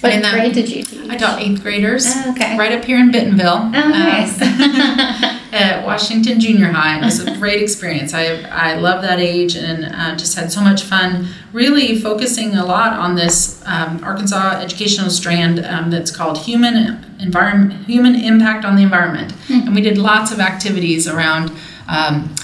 [0.00, 1.10] What And then grade did you teach?
[1.10, 2.56] I taught eighth graders Oh, okay.
[2.56, 3.58] right up here in Bentonville.
[3.58, 4.40] Oh, nice.
[4.40, 4.48] um,
[5.52, 6.98] at Washington Junior High.
[7.00, 8.14] It was a great experience.
[8.14, 12.64] I, I love that age and uh, just had so much fun really focusing a
[12.64, 18.76] lot on this um, Arkansas educational strand um, that's called human environment, human impact on
[18.76, 19.34] the environment.
[19.50, 21.52] And we did lots of activities around
[21.88, 22.34] um,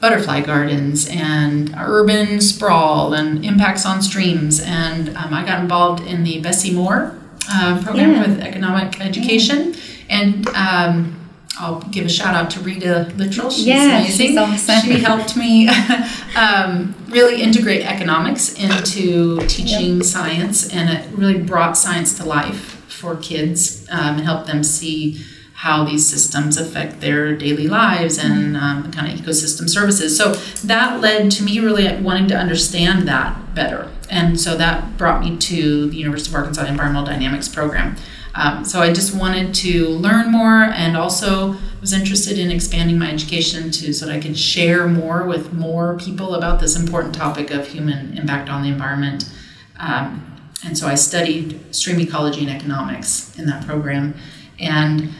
[0.00, 4.60] butterfly gardens and urban sprawl and impacts on streams.
[4.60, 7.18] And um, I got involved in the Bessie Moore
[7.52, 8.26] uh, program Yeah.
[8.26, 9.74] with economic education.
[10.08, 11.16] And um,
[11.58, 13.50] I'll give a shout out to Rita Littrell.
[13.54, 14.28] She's Yeah, amazing.
[14.28, 14.80] she's awesome.
[14.80, 15.68] She helped me
[16.36, 23.16] um, really integrate economics into teaching science, and it really brought science to life for
[23.16, 25.22] kids um, and helped them see
[25.60, 30.16] how these systems affect their daily lives and um, the kind of ecosystem services.
[30.16, 30.32] So
[30.66, 33.90] that led to me really wanting to understand that better.
[34.08, 37.96] And so that brought me to the University of Arkansas Environmental Dynamics program.
[38.34, 43.12] Um, so I just wanted to learn more and also was interested in expanding my
[43.12, 47.50] education to so that I could share more with more people about this important topic
[47.50, 49.30] of human impact on the environment.
[49.78, 50.24] Um,
[50.64, 54.14] and so I studied stream ecology and economics in that program.
[54.58, 55.10] And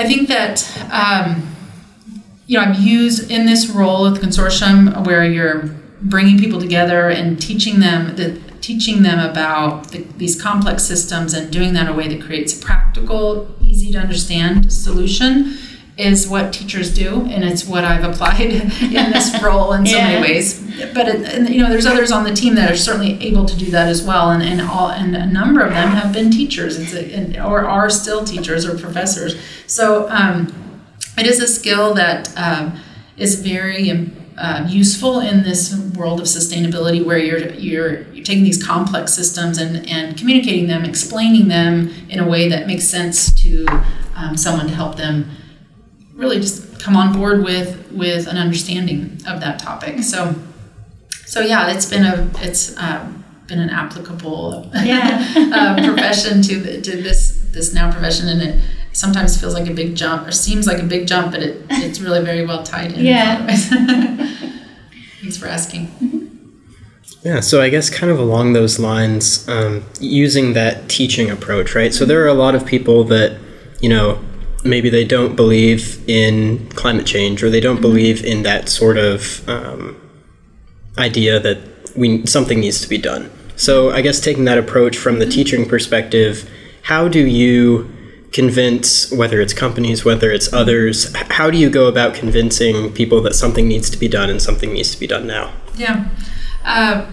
[0.00, 1.46] I think that um,
[2.46, 5.64] you know I'm used in this role at the consortium where you're
[6.00, 11.52] bringing people together and teaching them the teaching them about the, these complex systems and
[11.52, 15.58] doing that in a way that creates a practical, easy to understand solution
[16.00, 18.68] is what teachers do, and it's what I've applied in
[19.12, 20.08] this role in so Yeah.
[20.08, 20.60] many ways.
[20.94, 23.56] But it, and, you know, there's others on the team that are certainly able to
[23.56, 26.94] do that as well, and, and all and a number of them have been teachers,
[26.94, 29.36] a, and, or are still teachers or professors.
[29.66, 30.52] So um,
[31.18, 32.80] it is a skill that um,
[33.16, 38.42] is very um, uh, useful in this world of sustainability, where you're you're you're taking
[38.44, 43.30] these complex systems and and communicating them, explaining them in a way that makes sense
[43.42, 43.66] to
[44.16, 45.30] um, someone to help them
[46.20, 50.02] really just come on board with with an understanding of that topic.
[50.02, 50.34] So,
[51.26, 55.26] so yeah, it's been a it's um, been an applicable Yeah.
[55.52, 58.62] uh, profession to the, to this this now profession, and it
[58.92, 62.00] sometimes feels like a big jump or seems like a big jump, but it it's
[62.00, 63.04] really very well tied in.
[63.04, 63.46] Yeah.
[65.20, 65.90] Thanks for asking.
[67.22, 71.92] Yeah, so I guess kind of along those lines, um, using that teaching approach, right?
[71.92, 73.38] So there are a lot of people that,
[73.82, 74.18] you know,
[74.64, 79.48] maybe they don't believe in climate change or they don't believe in that sort of
[79.48, 79.96] um,
[80.98, 81.58] idea that
[81.96, 83.30] we something needs to be done.
[83.56, 86.48] So I guess taking that approach from the teaching perspective,
[86.82, 87.90] how do you
[88.32, 93.34] convince whether it's companies, whether it's others, how do you go about convincing people that
[93.34, 95.52] something needs to be done and something needs to be done now?
[95.74, 96.08] Yeah.
[96.64, 97.10] Uh,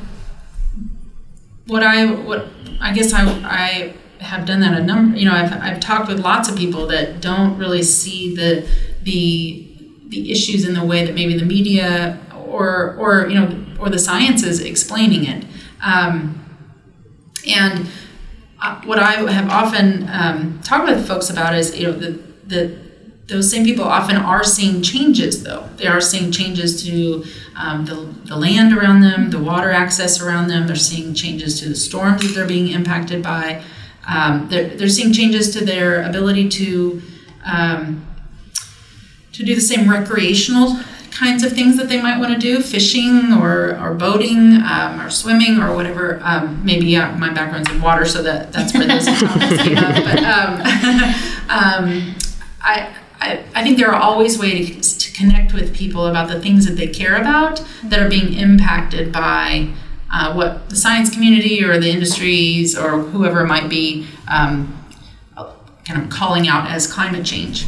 [1.65, 2.47] what I what
[2.79, 5.18] I guess I I have done that a number.
[5.18, 8.68] You know, I've I've talked with lots of people that don't really see the
[9.03, 9.63] the
[10.09, 13.99] the issues in the way that maybe the media or or you know or the
[13.99, 15.45] science is explaining it.
[15.84, 16.43] Um,
[17.47, 17.88] and
[18.61, 22.88] uh, what I have often um, talked with folks about is you know the the
[23.28, 27.26] those same people often are seeing changes though they are seeing changes to
[27.57, 31.68] um, the, the land around them the water access around them they're seeing changes to
[31.68, 33.61] the storms that they're being impacted by
[34.07, 37.01] um, they're, they're seeing changes to their ability to
[37.45, 38.05] um,
[39.33, 40.77] to do the same recreational
[41.11, 45.09] kinds of things that they might want to do fishing or, or boating um, or
[45.09, 46.19] swimming or whatever.
[46.23, 50.03] Um, maybe uh, my background's in water so that that's where those comments came up
[50.03, 50.53] but um,
[51.49, 52.15] um,
[52.61, 56.65] I, I, I think there are always ways to connect with people about the things
[56.67, 59.73] that they care about that are being impacted by
[60.11, 64.73] uh, what the science community or the industries or whoever might be um,
[65.87, 67.65] kind of calling out as climate change.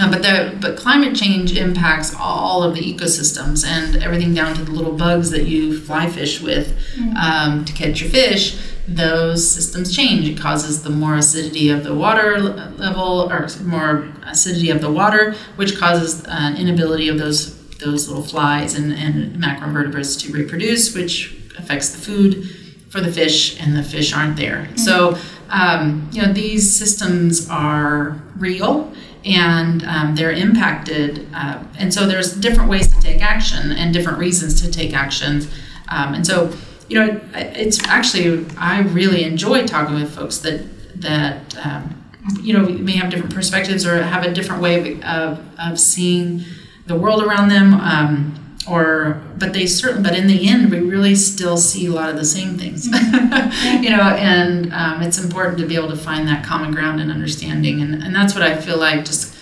[0.00, 4.62] Uh, but the but climate change impacts all of the ecosystems and everything down to
[4.62, 7.16] the little bugs that you fly fish with mm-hmm.
[7.16, 8.60] um, to catch your fish.
[8.86, 10.28] Those systems change.
[10.28, 15.34] It causes the more acidity of the water level, or more acidity of the water,
[15.56, 21.36] which causes an inability of those those little flies and, and macroinvertebrates to reproduce, which
[21.58, 22.50] affects the food
[22.90, 24.64] for the fish, and the fish aren't there.
[24.64, 24.76] Mm-hmm.
[24.76, 25.18] So
[25.50, 28.92] um, you know these systems are real
[29.24, 31.28] and um, they're impacted.
[31.34, 35.50] Uh, and so there's different ways to take action and different reasons to take actions.
[35.88, 36.52] Um, and so,
[36.88, 40.64] you know, it's actually I really enjoy talking with folks that
[41.00, 42.04] that um,
[42.40, 46.44] you know may have different perspectives or have a different way of, of, of seeing
[46.88, 47.74] the world around them.
[47.74, 48.34] Um,
[48.68, 52.16] or but they certainly but in the end we really still see a lot of
[52.16, 52.86] the same things
[53.82, 57.10] you know and um, it's important to be able to find that common ground and
[57.10, 59.34] understanding and, and that's what i feel like just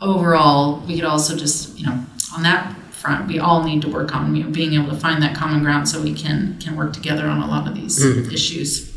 [0.00, 2.04] overall we could also just you know
[2.34, 5.22] on that front we all need to work on you know, being able to find
[5.22, 8.30] that common ground so we can can work together on a lot of these mm-hmm.
[8.30, 8.87] issues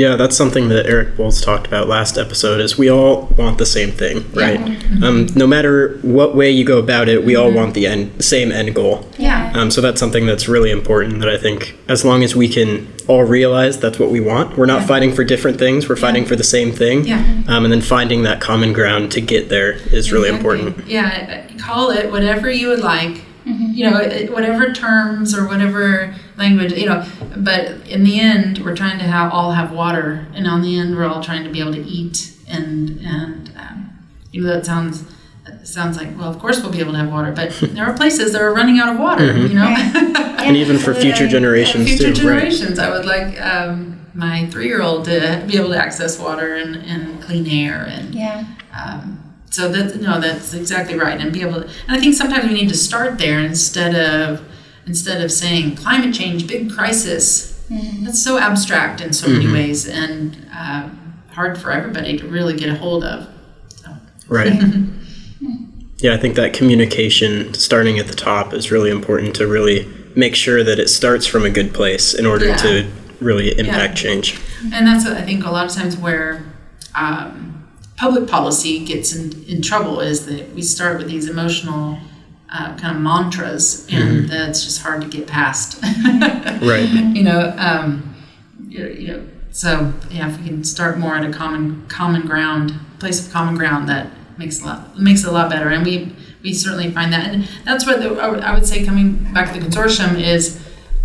[0.00, 2.58] yeah, that's something that Eric Bolz talked about last episode.
[2.58, 4.58] Is we all want the same thing, right?
[4.58, 4.66] Yeah.
[4.66, 5.04] Mm-hmm.
[5.04, 7.42] Um, no matter what way you go about it, we mm-hmm.
[7.42, 9.06] all want the end, same end goal.
[9.18, 9.52] Yeah.
[9.54, 11.18] Um, so that's something that's really important.
[11.18, 14.64] That I think, as long as we can all realize that's what we want, we're
[14.64, 14.86] not yeah.
[14.86, 15.86] fighting for different things.
[15.86, 17.04] We're fighting for the same thing.
[17.04, 17.18] Yeah.
[17.48, 20.60] Um, and then finding that common ground to get there is really exactly.
[20.60, 20.86] important.
[20.88, 21.46] Yeah.
[21.58, 23.72] Call it whatever you would like Mm-hmm.
[23.72, 28.98] You know, whatever terms or whatever language, you know, but in the end, we're trying
[28.98, 31.74] to have all have water, and on the end, we're all trying to be able
[31.74, 33.90] to eat, and and um,
[34.32, 35.04] you know that sounds
[35.62, 38.32] sounds like well, of course we'll be able to have water, but there are places
[38.32, 39.46] that are running out of water, mm-hmm.
[39.46, 39.68] you know,
[40.40, 42.88] and even for future generations, future too, generations, right.
[42.88, 43.40] I would like.
[43.40, 48.44] Um, my three-year-old to be able to access water and, and clean air and yeah.
[48.76, 49.20] Um,
[49.50, 51.62] so that no, that's exactly right, and be able.
[51.62, 54.44] To, and I think sometimes we need to start there instead of
[54.86, 57.64] instead of saying climate change, big crisis.
[57.68, 58.04] Mm-hmm.
[58.04, 59.38] That's so abstract in so mm-hmm.
[59.38, 60.88] many ways, and uh,
[61.30, 63.28] hard for everybody to really get a hold of.
[63.68, 63.90] So.
[64.28, 64.52] Right.
[65.98, 70.34] yeah, I think that communication starting at the top is really important to really make
[70.34, 72.56] sure that it starts from a good place in order yeah.
[72.56, 74.10] to really impact yeah.
[74.10, 74.40] change.
[74.72, 76.44] And that's I think a lot of times where.
[76.92, 77.50] Um,
[78.00, 81.98] public policy gets in, in trouble is that we start with these emotional
[82.52, 84.26] uh, kind of mantras, and mm-hmm.
[84.26, 85.82] that's just hard to get past.
[86.62, 86.88] right.
[87.20, 88.14] You know, um,
[88.68, 93.24] you, know, so yeah, if we can start more at a common common ground, place
[93.26, 96.54] of common ground, that makes a lot makes it a lot better, and we we
[96.54, 98.84] certainly find that, and that's what the, I would say.
[98.84, 100.60] Coming back to the consortium is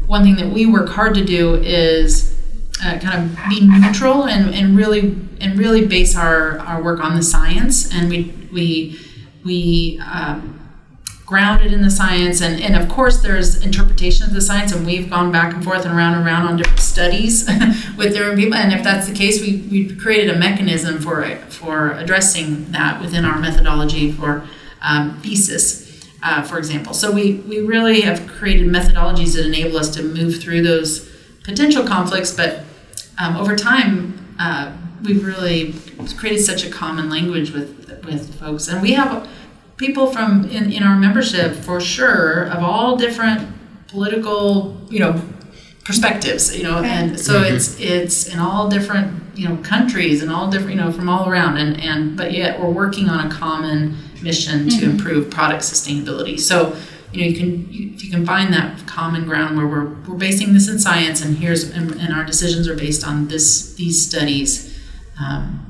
[0.07, 2.35] one thing that we work hard to do is
[2.83, 7.15] uh, kind of be neutral and, and really and really base our, our work on
[7.15, 8.99] the science and we we
[9.43, 10.59] we um,
[11.25, 15.09] grounded in the science and, and of course there's interpretation of the science and we've
[15.09, 17.47] gone back and forth and around and around on different studies
[17.97, 21.93] with different people and if that's the case we, we created a mechanism for for
[21.93, 24.47] addressing that within our methodology for
[24.81, 25.85] um, THESIS
[26.25, 26.93] uh, for example.
[26.93, 31.07] So we, we really have created methodologies that enable us to move through those
[31.43, 32.63] potential conflicts, but
[33.19, 35.75] um, over time, uh, we've really
[36.17, 39.27] created such a common language with with folks, and we have
[39.77, 43.47] people from in, in our membership for sure of all different
[43.87, 45.21] political, you know,
[45.83, 46.89] perspectives, you know, okay.
[46.89, 47.55] and so mm-hmm.
[47.55, 51.29] it's it's in all different you know countries and all different you know from all
[51.29, 54.79] around, and and but yet we're working on a common mission mm-hmm.
[54.79, 56.39] to improve product sustainability.
[56.39, 56.75] So
[57.13, 60.17] you know, you can you, if you can find that common ground where we're, we're
[60.17, 64.05] basing this in science, and here's and, and our decisions are based on this these
[64.07, 64.77] studies.
[65.21, 65.64] Um,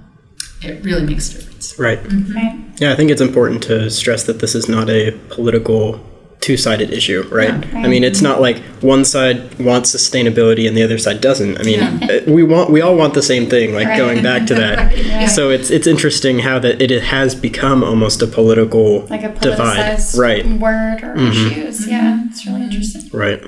[0.65, 1.77] it really makes a difference.
[1.79, 2.01] Right.
[2.03, 2.35] Mm-hmm.
[2.35, 2.59] Right.
[2.79, 5.99] Yeah, I think it's important to stress that this is not a political
[6.41, 7.65] two-sided issue, right?
[7.73, 7.79] Yeah.
[7.79, 11.59] I mean, it's not like one side wants sustainability and the other side doesn't.
[11.59, 12.21] I mean, Yeah.
[12.27, 13.97] uh, we want we all want the same thing, like Right.
[13.97, 14.95] going back to that.
[15.05, 15.27] Yeah.
[15.27, 19.97] So it's it's interesting how that it has become almost a political Like a divide.
[19.97, 20.45] politicized Right.
[20.45, 21.31] word or mm-hmm.
[21.31, 21.79] issues.
[21.81, 21.89] Mm-hmm.
[21.91, 23.09] Yeah, it's really interesting.
[23.11, 23.41] Right.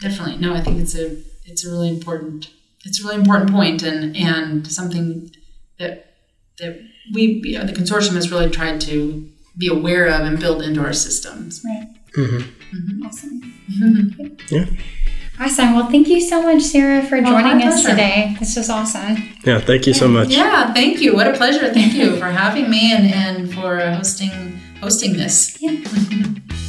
[0.00, 0.54] Definitely, no.
[0.54, 1.16] I think it's a
[1.46, 2.50] it's a really important
[2.84, 5.30] it's a really important point, and and something
[5.78, 6.07] that
[6.58, 6.80] that
[7.12, 10.80] we you know, the consortium has really tried to be aware of and build into
[10.80, 11.64] our systems.
[11.64, 11.88] Right.
[12.14, 13.54] hmm Awesome.
[14.50, 14.64] Yeah.
[15.40, 15.74] Awesome.
[15.76, 17.90] Well, thank you so much, Sarah, for Well, joining us pleasure.
[17.90, 18.36] today.
[18.40, 19.16] This was awesome.
[19.44, 19.60] Yeah.
[19.60, 20.28] Thank you so much.
[20.30, 21.14] Yeah, thank you.
[21.14, 21.72] What a pleasure.
[21.72, 25.56] Thank you for having me and, and for hosting hosting this.
[25.60, 25.76] Yeah.